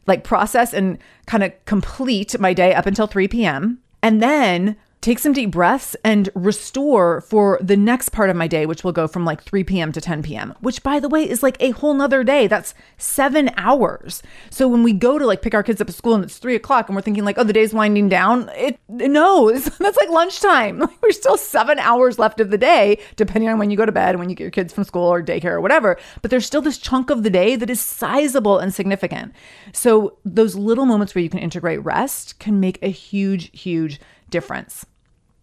like 0.08 0.24
process 0.24 0.74
and 0.74 0.98
kind 1.28 1.44
of 1.44 1.54
complete 1.66 2.40
my 2.40 2.54
day 2.54 2.74
up 2.74 2.88
until 2.88 3.08
3 3.08 3.28
p.m. 3.28 3.80
And 4.02 4.22
then 4.22 4.76
take 5.08 5.20
some 5.20 5.32
deep 5.32 5.52
breaths 5.52 5.96
and 6.04 6.30
restore 6.36 7.22
for 7.22 7.58
the 7.62 7.78
next 7.78 8.10
part 8.10 8.30
of 8.30 8.36
my 8.36 8.46
day, 8.46 8.65
which 8.65 8.84
will 8.84 8.91
go 8.91 9.08
from 9.08 9.24
like 9.24 9.41
3 9.41 9.63
p.m. 9.63 9.93
to 9.93 10.02
10 10.02 10.22
p.m., 10.22 10.54
which 10.60 10.84
by 10.84 11.00
the 11.00 11.08
way 11.08 11.28
is 11.28 11.41
like 11.41 11.56
a 11.62 11.70
whole 11.72 11.93
nother 11.93 12.26
day. 12.26 12.46
That's 12.46 12.74
seven 12.98 13.50
hours. 13.56 14.22
So 14.50 14.67
when 14.67 14.84
we 14.84 14.91
go 14.91 15.17
to 15.17 15.26
like 15.26 15.41
pick 15.41 15.54
our 15.54 15.63
kids 15.63 15.80
up 15.80 15.88
at 15.88 15.96
school 15.96 16.13
and 16.13 16.26
it's 16.26 16.39
three 16.39 16.56
o'clock 16.56 16.89
and 16.89 16.96
we're 16.98 17.02
thinking 17.02 17.24
like, 17.24 17.38
oh, 17.38 17.46
the 17.46 17.54
day's 17.54 17.74
winding 17.74 18.10
down, 18.10 18.50
it 18.50 18.82
no, 18.89 19.50
that's 19.80 19.98
like 19.98 20.10
lunchtime. 20.10 20.80
Like 20.88 21.02
we're 21.02 21.12
still 21.12 21.38
seven 21.38 21.80
hours 21.80 22.20
left 22.20 22.39
of 22.39 22.50
the 22.50 22.58
day, 22.58 23.00
depending 23.15 23.50
on 23.50 23.60
when 23.60 23.72
you 23.72 23.78
go 23.78 23.86
to 23.86 23.91
bed 23.91 24.10
and 24.10 24.20
when 24.20 24.30
you 24.30 24.36
get 24.36 24.43
your 24.43 24.52
kids 24.52 24.74
from 24.74 24.84
school 24.84 25.06
or 25.06 25.24
daycare 25.24 25.52
or 25.52 25.62
whatever. 25.62 25.98
But 26.22 26.32
there's 26.32 26.46
still 26.46 26.62
this 26.62 26.78
chunk 26.78 27.10
of 27.10 27.24
the 27.24 27.30
day 27.30 27.56
that 27.56 27.70
is 27.70 27.80
sizable 27.80 28.58
and 28.58 28.74
significant. 28.74 29.34
So 29.74 30.17
those 30.26 30.56
little 30.56 30.86
moments 30.86 31.15
where 31.15 31.24
you 31.24 31.30
can 31.30 31.39
integrate 31.39 31.84
rest 31.84 32.39
can 32.39 32.60
make 32.60 32.80
a 32.82 32.89
huge, 32.89 33.58
huge 33.58 34.00
difference. 34.30 34.86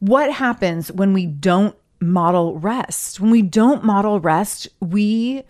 What 0.04 0.30
happens 0.30 0.92
when 0.92 1.14
we 1.14 1.24
don't 1.24 1.74
model 1.98 2.58
rest? 2.58 3.20
When 3.20 3.30
we 3.30 3.40
don't 3.40 3.82
model 3.82 4.20
rest, 4.20 4.68
we 4.78 5.44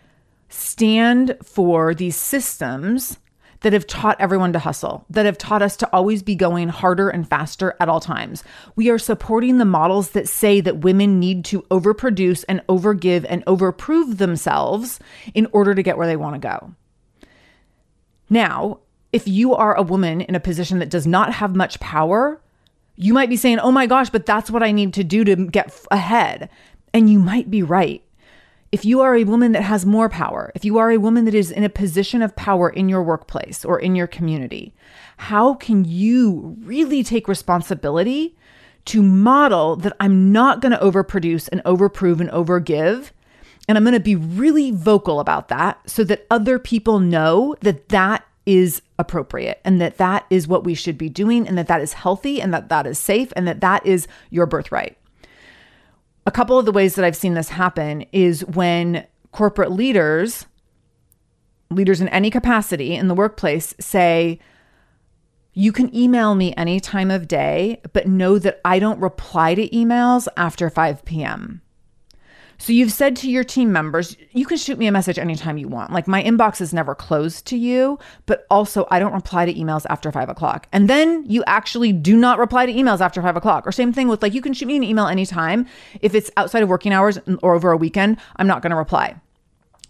stand 0.48 1.36
for 1.42 1.92
these 1.92 2.14
systems 2.14 3.18
that 3.62 3.72
have 3.72 3.88
taught 3.88 4.20
everyone 4.20 4.52
to 4.52 4.60
hustle, 4.60 5.06
that 5.10 5.26
have 5.26 5.38
taught 5.38 5.60
us 5.60 5.76
to 5.78 5.92
always 5.92 6.22
be 6.22 6.36
going 6.36 6.68
harder 6.68 7.08
and 7.08 7.28
faster 7.28 7.74
at 7.80 7.88
all 7.88 7.98
times. 7.98 8.44
We 8.76 8.90
are 8.90 8.98
supporting 8.98 9.58
the 9.58 9.64
models 9.64 10.10
that 10.10 10.28
say 10.28 10.60
that 10.60 10.84
women 10.84 11.18
need 11.18 11.44
to 11.46 11.62
overproduce 11.62 12.44
and 12.48 12.64
overgive 12.68 13.26
and 13.28 13.44
overprove 13.46 14.18
themselves 14.18 15.00
in 15.34 15.48
order 15.50 15.74
to 15.74 15.82
get 15.82 15.98
where 15.98 16.06
they 16.06 16.14
want 16.14 16.40
to 16.40 16.48
go. 16.48 16.74
Now, 18.30 18.78
if 19.12 19.26
you 19.26 19.52
are 19.56 19.74
a 19.74 19.82
woman 19.82 20.20
in 20.20 20.36
a 20.36 20.40
position 20.40 20.78
that 20.78 20.90
does 20.90 21.08
not 21.08 21.32
have 21.32 21.56
much 21.56 21.80
power, 21.80 22.40
you 22.96 23.12
might 23.12 23.28
be 23.28 23.36
saying, 23.36 23.58
oh 23.58 23.72
my 23.72 23.86
gosh, 23.86 24.10
but 24.10 24.26
that's 24.26 24.50
what 24.50 24.62
I 24.62 24.72
need 24.72 24.94
to 24.94 25.04
do 25.04 25.24
to 25.24 25.36
get 25.36 25.84
ahead. 25.90 26.48
And 26.92 27.10
you 27.10 27.18
might 27.18 27.50
be 27.50 27.62
right. 27.62 28.02
If 28.70 28.84
you 28.84 29.00
are 29.02 29.14
a 29.14 29.24
woman 29.24 29.52
that 29.52 29.62
has 29.62 29.86
more 29.86 30.08
power, 30.08 30.50
if 30.54 30.64
you 30.64 30.78
are 30.78 30.90
a 30.90 30.98
woman 30.98 31.26
that 31.26 31.34
is 31.34 31.50
in 31.50 31.62
a 31.62 31.68
position 31.68 32.22
of 32.22 32.34
power 32.34 32.68
in 32.68 32.88
your 32.88 33.02
workplace 33.02 33.64
or 33.64 33.78
in 33.78 33.94
your 33.94 34.08
community, 34.08 34.74
how 35.16 35.54
can 35.54 35.84
you 35.84 36.56
really 36.60 37.04
take 37.04 37.28
responsibility 37.28 38.36
to 38.86 39.02
model 39.02 39.76
that 39.76 39.96
I'm 40.00 40.32
not 40.32 40.60
going 40.60 40.72
to 40.72 40.78
overproduce 40.78 41.48
and 41.50 41.62
overprove 41.62 42.20
and 42.20 42.30
overgive? 42.30 43.10
And 43.68 43.78
I'm 43.78 43.84
going 43.84 43.94
to 43.94 44.00
be 44.00 44.16
really 44.16 44.72
vocal 44.72 45.20
about 45.20 45.48
that 45.48 45.88
so 45.88 46.04
that 46.04 46.26
other 46.30 46.58
people 46.58 46.98
know 46.98 47.54
that 47.60 47.88
that 47.90 48.26
is 48.46 48.82
appropriate 48.98 49.60
and 49.64 49.80
that 49.80 49.96
that 49.96 50.26
is 50.30 50.46
what 50.46 50.64
we 50.64 50.74
should 50.74 50.98
be 50.98 51.08
doing 51.08 51.48
and 51.48 51.56
that 51.56 51.68
that 51.68 51.80
is 51.80 51.94
healthy 51.94 52.40
and 52.40 52.52
that 52.52 52.68
that 52.68 52.86
is 52.86 52.98
safe 52.98 53.32
and 53.36 53.48
that 53.48 53.60
that 53.60 53.84
is 53.86 54.06
your 54.30 54.46
birthright. 54.46 54.96
A 56.26 56.30
couple 56.30 56.58
of 56.58 56.64
the 56.64 56.72
ways 56.72 56.94
that 56.94 57.04
I've 57.04 57.16
seen 57.16 57.34
this 57.34 57.50
happen 57.50 58.02
is 58.12 58.44
when 58.46 59.06
corporate 59.32 59.72
leaders, 59.72 60.46
leaders 61.70 62.00
in 62.00 62.08
any 62.08 62.30
capacity 62.30 62.94
in 62.94 63.08
the 63.08 63.14
workplace 63.14 63.74
say, 63.78 64.38
you 65.52 65.70
can 65.70 65.94
email 65.94 66.34
me 66.34 66.52
any 66.56 66.80
time 66.80 67.10
of 67.10 67.28
day, 67.28 67.80
but 67.92 68.08
know 68.08 68.38
that 68.38 68.60
I 68.64 68.78
don't 68.78 69.00
reply 69.00 69.54
to 69.54 69.68
emails 69.68 70.26
after 70.36 70.68
5 70.68 71.04
p.m. 71.04 71.62
So 72.58 72.72
you've 72.72 72.92
said 72.92 73.16
to 73.16 73.30
your 73.30 73.44
team 73.44 73.72
members, 73.72 74.16
you 74.32 74.46
can 74.46 74.56
shoot 74.56 74.78
me 74.78 74.86
a 74.86 74.92
message 74.92 75.18
anytime 75.18 75.58
you 75.58 75.68
want. 75.68 75.92
Like 75.92 76.06
my 76.06 76.22
inbox 76.22 76.60
is 76.60 76.72
never 76.72 76.94
closed 76.94 77.46
to 77.46 77.56
you, 77.56 77.98
but 78.26 78.46
also 78.50 78.86
I 78.90 78.98
don't 78.98 79.12
reply 79.12 79.46
to 79.46 79.54
emails 79.54 79.86
after 79.88 80.10
five 80.12 80.28
o'clock. 80.28 80.66
And 80.72 80.88
then 80.88 81.24
you 81.26 81.42
actually 81.46 81.92
do 81.92 82.16
not 82.16 82.38
reply 82.38 82.66
to 82.66 82.72
emails 82.72 83.00
after 83.00 83.20
five 83.22 83.36
o'clock. 83.36 83.66
Or 83.66 83.72
same 83.72 83.92
thing 83.92 84.08
with 84.08 84.22
like, 84.22 84.34
you 84.34 84.42
can 84.42 84.52
shoot 84.52 84.66
me 84.66 84.76
an 84.76 84.84
email 84.84 85.06
anytime. 85.06 85.66
If 86.00 86.14
it's 86.14 86.30
outside 86.36 86.62
of 86.62 86.68
working 86.68 86.92
hours 86.92 87.18
or 87.42 87.54
over 87.54 87.72
a 87.72 87.76
weekend, 87.76 88.18
I'm 88.36 88.46
not 88.46 88.62
going 88.62 88.70
to 88.70 88.76
reply. 88.76 89.16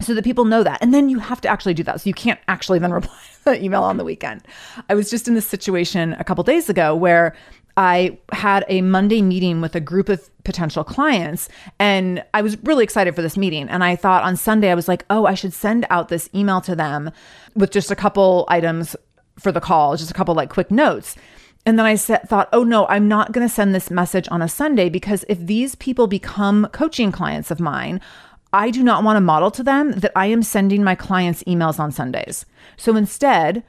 So 0.00 0.12
that 0.14 0.24
people 0.24 0.44
know 0.44 0.64
that. 0.64 0.82
And 0.82 0.92
then 0.92 1.08
you 1.08 1.20
have 1.20 1.40
to 1.42 1.48
actually 1.48 1.74
do 1.74 1.84
that. 1.84 2.00
So 2.00 2.08
you 2.08 2.14
can't 2.14 2.40
actually 2.48 2.80
then 2.80 2.92
reply 2.92 3.16
to 3.38 3.44
the 3.44 3.62
email 3.62 3.84
on 3.84 3.96
the 3.96 4.04
weekend. 4.04 4.42
I 4.88 4.94
was 4.94 5.10
just 5.10 5.28
in 5.28 5.34
this 5.34 5.46
situation 5.46 6.14
a 6.14 6.24
couple 6.24 6.42
days 6.42 6.68
ago 6.68 6.96
where 6.96 7.34
I 7.76 8.18
had 8.32 8.64
a 8.68 8.82
Monday 8.82 9.20
meeting 9.20 9.60
with 9.60 9.74
a 9.74 9.80
group 9.80 10.08
of 10.08 10.30
potential 10.44 10.84
clients 10.84 11.48
and 11.78 12.24
I 12.32 12.42
was 12.42 12.56
really 12.62 12.84
excited 12.84 13.14
for 13.16 13.22
this 13.22 13.36
meeting. 13.36 13.68
And 13.68 13.82
I 13.82 13.96
thought 13.96 14.22
on 14.22 14.36
Sunday, 14.36 14.70
I 14.70 14.74
was 14.74 14.88
like, 14.88 15.04
oh, 15.10 15.26
I 15.26 15.34
should 15.34 15.52
send 15.52 15.86
out 15.90 16.08
this 16.08 16.28
email 16.34 16.60
to 16.62 16.76
them 16.76 17.10
with 17.54 17.70
just 17.70 17.90
a 17.90 17.96
couple 17.96 18.44
items 18.48 18.94
for 19.38 19.50
the 19.50 19.60
call, 19.60 19.96
just 19.96 20.10
a 20.10 20.14
couple 20.14 20.34
like 20.34 20.50
quick 20.50 20.70
notes. 20.70 21.16
And 21.66 21.78
then 21.78 21.86
I 21.86 21.94
said, 21.94 22.28
thought, 22.28 22.48
oh 22.52 22.62
no, 22.62 22.86
I'm 22.88 23.08
not 23.08 23.32
going 23.32 23.46
to 23.46 23.52
send 23.52 23.74
this 23.74 23.90
message 23.90 24.28
on 24.30 24.42
a 24.42 24.48
Sunday 24.48 24.88
because 24.88 25.24
if 25.28 25.38
these 25.38 25.74
people 25.74 26.06
become 26.06 26.68
coaching 26.72 27.10
clients 27.10 27.50
of 27.50 27.58
mine, 27.58 28.00
I 28.52 28.70
do 28.70 28.84
not 28.84 29.02
want 29.02 29.16
to 29.16 29.20
model 29.20 29.50
to 29.52 29.62
them 29.62 29.92
that 29.92 30.12
I 30.14 30.26
am 30.26 30.42
sending 30.42 30.84
my 30.84 30.94
clients 30.94 31.42
emails 31.44 31.80
on 31.80 31.90
Sundays. 31.90 32.46
So 32.76 32.94
instead, 32.94 33.64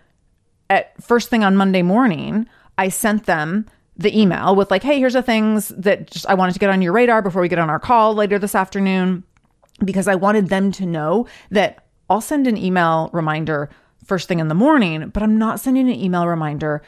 at 0.69 1.01
first 1.01 1.29
thing 1.29 1.43
on 1.43 1.55
Monday 1.55 1.81
morning, 1.81 2.47
I 2.77 2.89
sent 2.89 3.25
them 3.25 3.65
the 3.97 4.19
email 4.19 4.55
with 4.55 4.71
like, 4.71 4.83
hey, 4.83 4.99
here's 4.99 5.13
the 5.13 5.21
things 5.21 5.69
that 5.69 6.09
just, 6.11 6.27
I 6.27 6.33
wanted 6.33 6.53
to 6.53 6.59
get 6.59 6.69
on 6.69 6.81
your 6.81 6.93
radar 6.93 7.21
before 7.21 7.41
we 7.41 7.47
get 7.47 7.59
on 7.59 7.69
our 7.69 7.79
call 7.79 8.13
later 8.13 8.37
this 8.37 8.55
afternoon, 8.55 9.23
because 9.83 10.07
I 10.07 10.15
wanted 10.15 10.49
them 10.49 10.71
to 10.73 10.85
know 10.85 11.27
that 11.51 11.85
I'll 12.09 12.21
send 12.21 12.47
an 12.47 12.57
email 12.57 13.09
reminder 13.13 13.69
first 14.05 14.27
thing 14.27 14.39
in 14.39 14.47
the 14.47 14.55
morning, 14.55 15.09
but 15.09 15.23
I'm 15.23 15.37
not 15.37 15.59
sending 15.59 15.89
an 15.89 15.95
email 15.95 16.27
reminder 16.27 16.81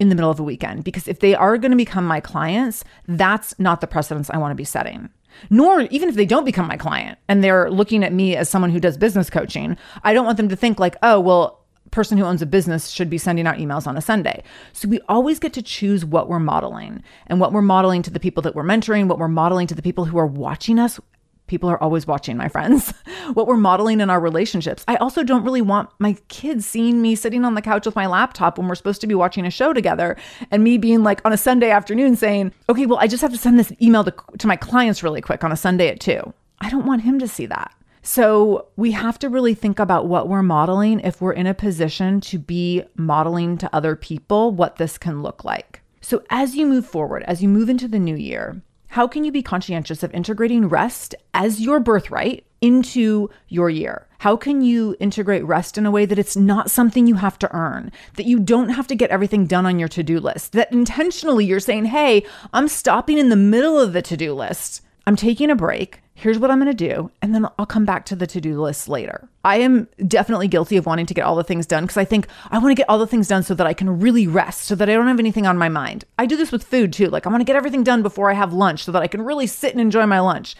in 0.00 0.08
the 0.08 0.14
middle 0.14 0.30
of 0.30 0.40
a 0.40 0.42
weekend 0.42 0.84
because 0.84 1.06
if 1.06 1.20
they 1.20 1.34
are 1.34 1.56
going 1.56 1.70
to 1.70 1.76
become 1.76 2.04
my 2.04 2.20
clients, 2.20 2.82
that's 3.06 3.56
not 3.58 3.80
the 3.80 3.86
precedence 3.86 4.28
I 4.28 4.38
want 4.38 4.50
to 4.50 4.56
be 4.56 4.64
setting. 4.64 5.08
Nor 5.50 5.82
even 5.82 6.08
if 6.08 6.14
they 6.14 6.26
don't 6.26 6.44
become 6.44 6.66
my 6.66 6.76
client 6.76 7.18
and 7.28 7.42
they're 7.42 7.70
looking 7.70 8.04
at 8.04 8.12
me 8.12 8.36
as 8.36 8.48
someone 8.48 8.70
who 8.70 8.80
does 8.80 8.96
business 8.96 9.30
coaching, 9.30 9.76
I 10.02 10.12
don't 10.12 10.24
want 10.24 10.36
them 10.36 10.48
to 10.48 10.56
think 10.56 10.78
like, 10.80 10.96
oh, 11.02 11.20
well, 11.20 11.63
person 11.94 12.18
who 12.18 12.24
owns 12.24 12.42
a 12.42 12.46
business 12.46 12.88
should 12.90 13.08
be 13.08 13.16
sending 13.16 13.46
out 13.46 13.56
emails 13.56 13.86
on 13.86 13.96
a 13.96 14.02
Sunday. 14.02 14.42
So 14.72 14.88
we 14.88 15.00
always 15.08 15.38
get 15.38 15.52
to 15.54 15.62
choose 15.62 16.04
what 16.04 16.28
we're 16.28 16.40
modeling 16.40 17.02
and 17.28 17.40
what 17.40 17.52
we're 17.52 17.62
modeling 17.62 18.02
to 18.02 18.10
the 18.10 18.20
people 18.20 18.42
that 18.42 18.54
we're 18.54 18.64
mentoring, 18.64 19.06
what 19.06 19.18
we're 19.18 19.28
modeling 19.28 19.68
to 19.68 19.74
the 19.74 19.82
people 19.82 20.04
who 20.04 20.18
are 20.18 20.26
watching 20.26 20.78
us. 20.78 21.00
People 21.46 21.68
are 21.68 21.80
always 21.82 22.06
watching, 22.06 22.36
my 22.36 22.48
friends. 22.48 22.92
what 23.34 23.46
we're 23.46 23.56
modeling 23.56 24.00
in 24.00 24.10
our 24.10 24.18
relationships. 24.18 24.82
I 24.88 24.96
also 24.96 25.22
don't 25.22 25.44
really 25.44 25.62
want 25.62 25.90
my 25.98 26.16
kids 26.28 26.66
seeing 26.66 27.00
me 27.00 27.14
sitting 27.14 27.44
on 27.44 27.54
the 27.54 27.62
couch 27.62 27.86
with 27.86 27.94
my 27.94 28.06
laptop 28.06 28.58
when 28.58 28.66
we're 28.66 28.74
supposed 28.74 29.02
to 29.02 29.06
be 29.06 29.14
watching 29.14 29.46
a 29.46 29.50
show 29.50 29.72
together 29.72 30.16
and 30.50 30.64
me 30.64 30.78
being 30.78 31.02
like 31.02 31.20
on 31.24 31.32
a 31.32 31.36
Sunday 31.36 31.70
afternoon 31.70 32.16
saying, 32.16 32.52
okay, 32.68 32.86
well, 32.86 32.98
I 32.98 33.06
just 33.06 33.20
have 33.20 33.32
to 33.32 33.38
send 33.38 33.58
this 33.58 33.72
email 33.80 34.04
to, 34.04 34.14
to 34.38 34.46
my 34.46 34.56
clients 34.56 35.02
really 35.02 35.20
quick 35.20 35.44
on 35.44 35.52
a 35.52 35.56
Sunday 35.56 35.88
at 35.88 36.00
two. 36.00 36.32
I 36.60 36.70
don't 36.70 36.86
want 36.86 37.02
him 37.02 37.18
to 37.18 37.28
see 37.28 37.46
that. 37.46 37.72
So 38.06 38.66
we 38.76 38.90
have 38.90 39.18
to 39.20 39.30
really 39.30 39.54
think 39.54 39.78
about 39.78 40.06
what 40.06 40.28
we're 40.28 40.42
modeling 40.42 41.00
if 41.00 41.22
we're 41.22 41.32
in 41.32 41.46
a 41.46 41.54
position 41.54 42.20
to 42.20 42.38
be 42.38 42.84
modeling 42.96 43.56
to 43.58 43.74
other 43.74 43.96
people 43.96 44.52
what 44.52 44.76
this 44.76 44.98
can 44.98 45.22
look 45.22 45.42
like. 45.42 45.80
So 46.02 46.22
as 46.28 46.54
you 46.54 46.66
move 46.66 46.84
forward, 46.84 47.22
as 47.22 47.42
you 47.42 47.48
move 47.48 47.70
into 47.70 47.88
the 47.88 47.98
new 47.98 48.14
year, 48.14 48.60
how 48.88 49.08
can 49.08 49.24
you 49.24 49.32
be 49.32 49.42
conscientious 49.42 50.02
of 50.02 50.12
integrating 50.12 50.68
rest 50.68 51.14
as 51.32 51.62
your 51.62 51.80
birthright 51.80 52.44
into 52.60 53.30
your 53.48 53.70
year? 53.70 54.06
How 54.18 54.36
can 54.36 54.60
you 54.60 54.94
integrate 55.00 55.46
rest 55.46 55.78
in 55.78 55.86
a 55.86 55.90
way 55.90 56.04
that 56.04 56.18
it's 56.18 56.36
not 56.36 56.70
something 56.70 57.06
you 57.06 57.14
have 57.14 57.38
to 57.38 57.56
earn, 57.56 57.90
that 58.16 58.26
you 58.26 58.38
don't 58.38 58.68
have 58.68 58.86
to 58.88 58.94
get 58.94 59.10
everything 59.10 59.46
done 59.46 59.64
on 59.64 59.78
your 59.78 59.88
to 59.88 60.02
do 60.02 60.20
list, 60.20 60.52
that 60.52 60.70
intentionally 60.70 61.46
you're 61.46 61.58
saying, 61.58 61.86
hey, 61.86 62.26
I'm 62.52 62.68
stopping 62.68 63.16
in 63.16 63.30
the 63.30 63.34
middle 63.36 63.80
of 63.80 63.94
the 63.94 64.02
to 64.02 64.16
do 64.18 64.34
list 64.34 64.82
I'm 65.06 65.16
taking 65.16 65.50
a 65.50 65.56
break. 65.56 66.00
Here's 66.14 66.38
what 66.38 66.50
I'm 66.50 66.60
going 66.60 66.74
to 66.74 66.88
do. 66.88 67.10
And 67.20 67.34
then 67.34 67.46
I'll 67.58 67.66
come 67.66 67.84
back 67.84 68.06
to 68.06 68.16
the 68.16 68.26
to 68.28 68.40
do 68.40 68.60
list 68.60 68.88
later. 68.88 69.28
I 69.44 69.56
am 69.56 69.88
definitely 70.06 70.48
guilty 70.48 70.76
of 70.76 70.86
wanting 70.86 71.06
to 71.06 71.14
get 71.14 71.24
all 71.24 71.36
the 71.36 71.44
things 71.44 71.66
done 71.66 71.84
because 71.84 71.96
I 71.96 72.04
think 72.04 72.28
I 72.50 72.58
want 72.58 72.70
to 72.70 72.80
get 72.80 72.88
all 72.88 72.98
the 72.98 73.06
things 73.06 73.28
done 73.28 73.42
so 73.42 73.54
that 73.54 73.66
I 73.66 73.74
can 73.74 74.00
really 74.00 74.26
rest, 74.26 74.62
so 74.62 74.74
that 74.76 74.88
I 74.88 74.94
don't 74.94 75.08
have 75.08 75.18
anything 75.18 75.46
on 75.46 75.58
my 75.58 75.68
mind. 75.68 76.04
I 76.18 76.26
do 76.26 76.36
this 76.36 76.52
with 76.52 76.64
food 76.64 76.92
too. 76.92 77.08
Like, 77.08 77.26
I 77.26 77.30
want 77.30 77.40
to 77.40 77.44
get 77.44 77.56
everything 77.56 77.84
done 77.84 78.02
before 78.02 78.30
I 78.30 78.34
have 78.34 78.52
lunch 78.52 78.84
so 78.84 78.92
that 78.92 79.02
I 79.02 79.08
can 79.08 79.22
really 79.22 79.46
sit 79.46 79.72
and 79.72 79.80
enjoy 79.80 80.06
my 80.06 80.20
lunch. 80.20 80.54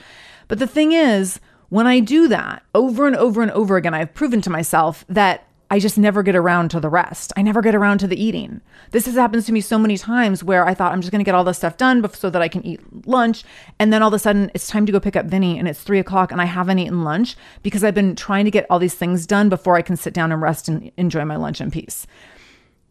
But 0.48 0.58
the 0.58 0.66
thing 0.66 0.92
is, 0.92 1.40
when 1.68 1.86
I 1.86 2.00
do 2.00 2.28
that 2.28 2.62
over 2.74 3.06
and 3.06 3.16
over 3.16 3.42
and 3.42 3.50
over 3.52 3.76
again, 3.76 3.94
I've 3.94 4.12
proven 4.12 4.40
to 4.42 4.50
myself 4.50 5.04
that 5.08 5.48
I 5.70 5.78
just 5.78 5.98
never 5.98 6.22
get 6.22 6.36
around 6.36 6.70
to 6.70 6.80
the 6.80 6.88
rest. 6.88 7.32
I 7.36 7.42
never 7.42 7.62
get 7.62 7.74
around 7.74 7.98
to 7.98 8.06
the 8.06 8.22
eating. 8.22 8.60
This 8.90 9.06
has 9.06 9.14
happened 9.14 9.44
to 9.44 9.52
me 9.52 9.60
so 9.60 9.78
many 9.78 9.96
times 9.96 10.44
where 10.44 10.66
I 10.66 10.74
thought 10.74 10.92
I'm 10.92 11.00
just 11.00 11.10
going 11.10 11.20
to 11.20 11.24
get 11.24 11.34
all 11.34 11.44
this 11.44 11.56
stuff 11.56 11.76
done 11.76 12.06
so 12.12 12.30
that 12.30 12.42
I 12.42 12.48
can 12.48 12.64
eat 12.64 12.80
lunch. 13.06 13.44
And 13.78 13.92
then 13.92 14.02
all 14.02 14.08
of 14.08 14.14
a 14.14 14.18
sudden 14.18 14.50
it's 14.54 14.68
time 14.68 14.86
to 14.86 14.92
go 14.92 15.00
pick 15.00 15.16
up 15.16 15.26
Vinny 15.26 15.58
and 15.58 15.66
it's 15.66 15.82
three 15.82 15.98
o'clock 15.98 16.30
and 16.30 16.40
I 16.40 16.44
haven't 16.44 16.78
eaten 16.78 17.02
lunch 17.02 17.34
because 17.62 17.82
I've 17.82 17.94
been 17.94 18.14
trying 18.14 18.44
to 18.44 18.50
get 18.50 18.66
all 18.68 18.78
these 18.78 18.94
things 18.94 19.26
done 19.26 19.48
before 19.48 19.76
I 19.76 19.82
can 19.82 19.96
sit 19.96 20.14
down 20.14 20.32
and 20.32 20.40
rest 20.40 20.68
and 20.68 20.92
enjoy 20.96 21.24
my 21.24 21.36
lunch 21.36 21.60
in 21.60 21.70
peace. 21.70 22.06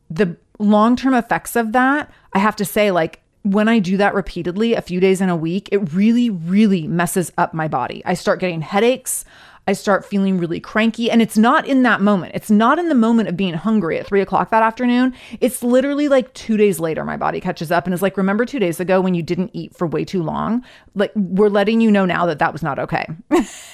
The 0.10 0.36
long 0.60 0.96
term 0.96 1.14
effects 1.14 1.56
of 1.56 1.72
that, 1.74 2.12
I 2.34 2.40
have 2.40 2.56
to 2.58 2.66
say, 2.66 2.92
like, 2.92 3.22
when 3.44 3.68
I 3.68 3.80
do 3.80 3.98
that 3.98 4.14
repeatedly, 4.14 4.74
a 4.74 4.82
few 4.82 5.00
days 5.00 5.20
in 5.20 5.30
a 5.30 5.36
week, 5.36 5.68
it 5.72 5.94
really, 5.94 6.30
really 6.30 6.88
messes 6.88 7.32
up 7.38 7.54
my 7.54 7.68
body. 7.68 8.02
I 8.06 8.14
start 8.14 8.40
getting 8.40 8.62
headaches. 8.62 9.26
I 9.66 9.74
start 9.74 10.06
feeling 10.06 10.38
really 10.38 10.60
cranky. 10.60 11.10
And 11.10 11.22
it's 11.22 11.38
not 11.38 11.66
in 11.66 11.84
that 11.84 12.02
moment. 12.02 12.34
It's 12.36 12.52
not 12.52 12.80
in 12.80 12.90
the 12.90 12.96
moment 12.96 13.30
of 13.30 13.38
being 13.38 13.54
hungry 13.54 13.98
at 13.98 14.06
three 14.06 14.22
o'clock 14.22 14.50
that 14.50 14.64
afternoon. 14.64 15.14
It's 15.40 15.64
literally 15.64 16.10
like 16.10 16.34
two 16.34 16.58
days 16.58 16.80
later, 16.80 17.06
my 17.06 17.16
body 17.16 17.40
catches 17.40 17.72
up 17.72 17.86
and 17.86 17.94
is 17.94 18.02
like, 18.02 18.18
remember 18.18 18.46
two 18.46 18.60
days 18.60 18.80
ago 18.80 19.00
when 19.00 19.14
you 19.14 19.24
didn't 19.24 19.52
eat 19.54 19.76
for 19.76 19.88
way 19.88 20.04
too 20.04 20.22
long? 20.22 20.66
Like, 20.96 21.12
we're 21.16 21.50
letting 21.50 21.80
you 21.80 21.92
know 21.92 22.06
now 22.06 22.26
that 22.26 22.40
that 22.40 22.52
was 22.52 22.62
not 22.62 22.78
okay. 22.80 23.08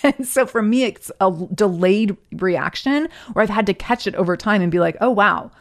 and 0.03 0.27
so 0.27 0.45
for 0.45 0.61
me, 0.61 0.83
it's 0.83 1.11
a 1.19 1.31
delayed 1.55 2.15
reaction 2.33 3.09
where 3.33 3.41
I've 3.41 3.49
had 3.49 3.65
to 3.65 3.73
catch 3.73 4.05
it 4.05 4.15
over 4.15 4.37
time 4.37 4.61
and 4.61 4.71
be 4.71 4.79
like, 4.79 4.97
oh, 5.01 5.09
wow. 5.09 5.51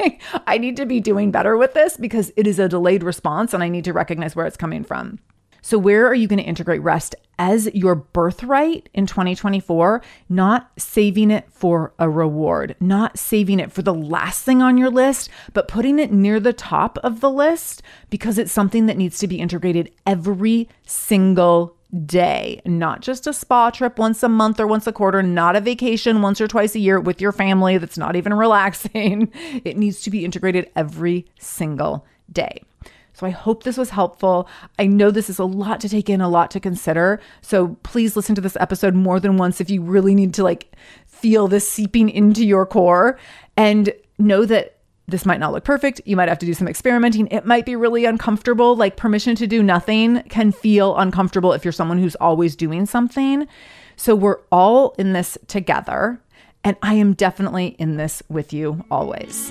I 0.46 0.58
need 0.58 0.76
to 0.76 0.86
be 0.86 1.00
doing 1.00 1.30
better 1.30 1.56
with 1.56 1.74
this 1.74 1.96
because 1.96 2.32
it 2.36 2.46
is 2.46 2.58
a 2.58 2.68
delayed 2.68 3.02
response 3.02 3.54
and 3.54 3.62
I 3.62 3.68
need 3.68 3.84
to 3.84 3.92
recognize 3.92 4.34
where 4.34 4.46
it's 4.46 4.56
coming 4.56 4.84
from. 4.84 5.18
So, 5.62 5.78
where 5.78 6.06
are 6.06 6.14
you 6.14 6.28
going 6.28 6.38
to 6.38 6.44
integrate 6.44 6.82
rest 6.82 7.14
as 7.38 7.72
your 7.74 7.94
birthright 7.94 8.88
in 8.94 9.06
2024? 9.06 10.02
Not 10.28 10.70
saving 10.76 11.30
it 11.30 11.46
for 11.50 11.92
a 11.98 12.08
reward, 12.08 12.76
not 12.80 13.18
saving 13.18 13.60
it 13.60 13.72
for 13.72 13.82
the 13.82 13.94
last 13.94 14.44
thing 14.44 14.62
on 14.62 14.78
your 14.78 14.90
list, 14.90 15.30
but 15.52 15.68
putting 15.68 15.98
it 15.98 16.12
near 16.12 16.40
the 16.40 16.52
top 16.52 16.98
of 16.98 17.20
the 17.20 17.30
list 17.30 17.82
because 18.10 18.38
it's 18.38 18.52
something 18.52 18.86
that 18.86 18.96
needs 18.96 19.18
to 19.18 19.28
be 19.28 19.40
integrated 19.40 19.92
every 20.06 20.68
single 20.86 21.76
day, 22.04 22.60
not 22.66 23.00
just 23.00 23.26
a 23.26 23.32
spa 23.32 23.70
trip 23.70 23.98
once 23.98 24.22
a 24.22 24.28
month 24.28 24.60
or 24.60 24.66
once 24.66 24.86
a 24.86 24.92
quarter, 24.92 25.22
not 25.22 25.56
a 25.56 25.60
vacation 25.60 26.20
once 26.20 26.40
or 26.40 26.48
twice 26.48 26.74
a 26.74 26.78
year 26.78 27.00
with 27.00 27.20
your 27.20 27.32
family 27.32 27.78
that's 27.78 27.98
not 27.98 28.16
even 28.16 28.34
relaxing. 28.34 29.32
It 29.64 29.76
needs 29.76 30.02
to 30.02 30.10
be 30.10 30.24
integrated 30.24 30.70
every 30.76 31.26
single 31.38 32.06
day. 32.30 32.62
So 33.18 33.26
I 33.26 33.30
hope 33.30 33.64
this 33.64 33.76
was 33.76 33.90
helpful. 33.90 34.48
I 34.78 34.86
know 34.86 35.10
this 35.10 35.28
is 35.28 35.40
a 35.40 35.44
lot 35.44 35.80
to 35.80 35.88
take 35.88 36.08
in, 36.08 36.20
a 36.20 36.28
lot 36.28 36.52
to 36.52 36.60
consider. 36.60 37.18
So 37.40 37.76
please 37.82 38.14
listen 38.14 38.36
to 38.36 38.40
this 38.40 38.56
episode 38.60 38.94
more 38.94 39.18
than 39.18 39.36
once 39.36 39.60
if 39.60 39.68
you 39.68 39.82
really 39.82 40.14
need 40.14 40.32
to 40.34 40.44
like 40.44 40.76
feel 41.04 41.48
this 41.48 41.68
seeping 41.68 42.10
into 42.10 42.46
your 42.46 42.64
core 42.64 43.18
and 43.56 43.92
know 44.18 44.44
that 44.44 44.76
this 45.08 45.26
might 45.26 45.40
not 45.40 45.52
look 45.52 45.64
perfect. 45.64 46.00
You 46.04 46.14
might 46.14 46.28
have 46.28 46.38
to 46.38 46.46
do 46.46 46.54
some 46.54 46.68
experimenting. 46.68 47.26
It 47.28 47.44
might 47.44 47.66
be 47.66 47.74
really 47.74 48.04
uncomfortable. 48.04 48.76
Like 48.76 48.96
permission 48.96 49.34
to 49.34 49.48
do 49.48 49.64
nothing 49.64 50.22
can 50.28 50.52
feel 50.52 50.96
uncomfortable 50.96 51.52
if 51.52 51.64
you're 51.64 51.72
someone 51.72 51.98
who's 51.98 52.14
always 52.16 52.54
doing 52.54 52.86
something. 52.86 53.48
So 53.96 54.14
we're 54.14 54.42
all 54.52 54.94
in 54.96 55.12
this 55.12 55.36
together. 55.48 56.22
And 56.62 56.76
I 56.82 56.94
am 56.94 57.14
definitely 57.14 57.74
in 57.80 57.96
this 57.96 58.22
with 58.28 58.52
you 58.52 58.84
always. 58.92 59.50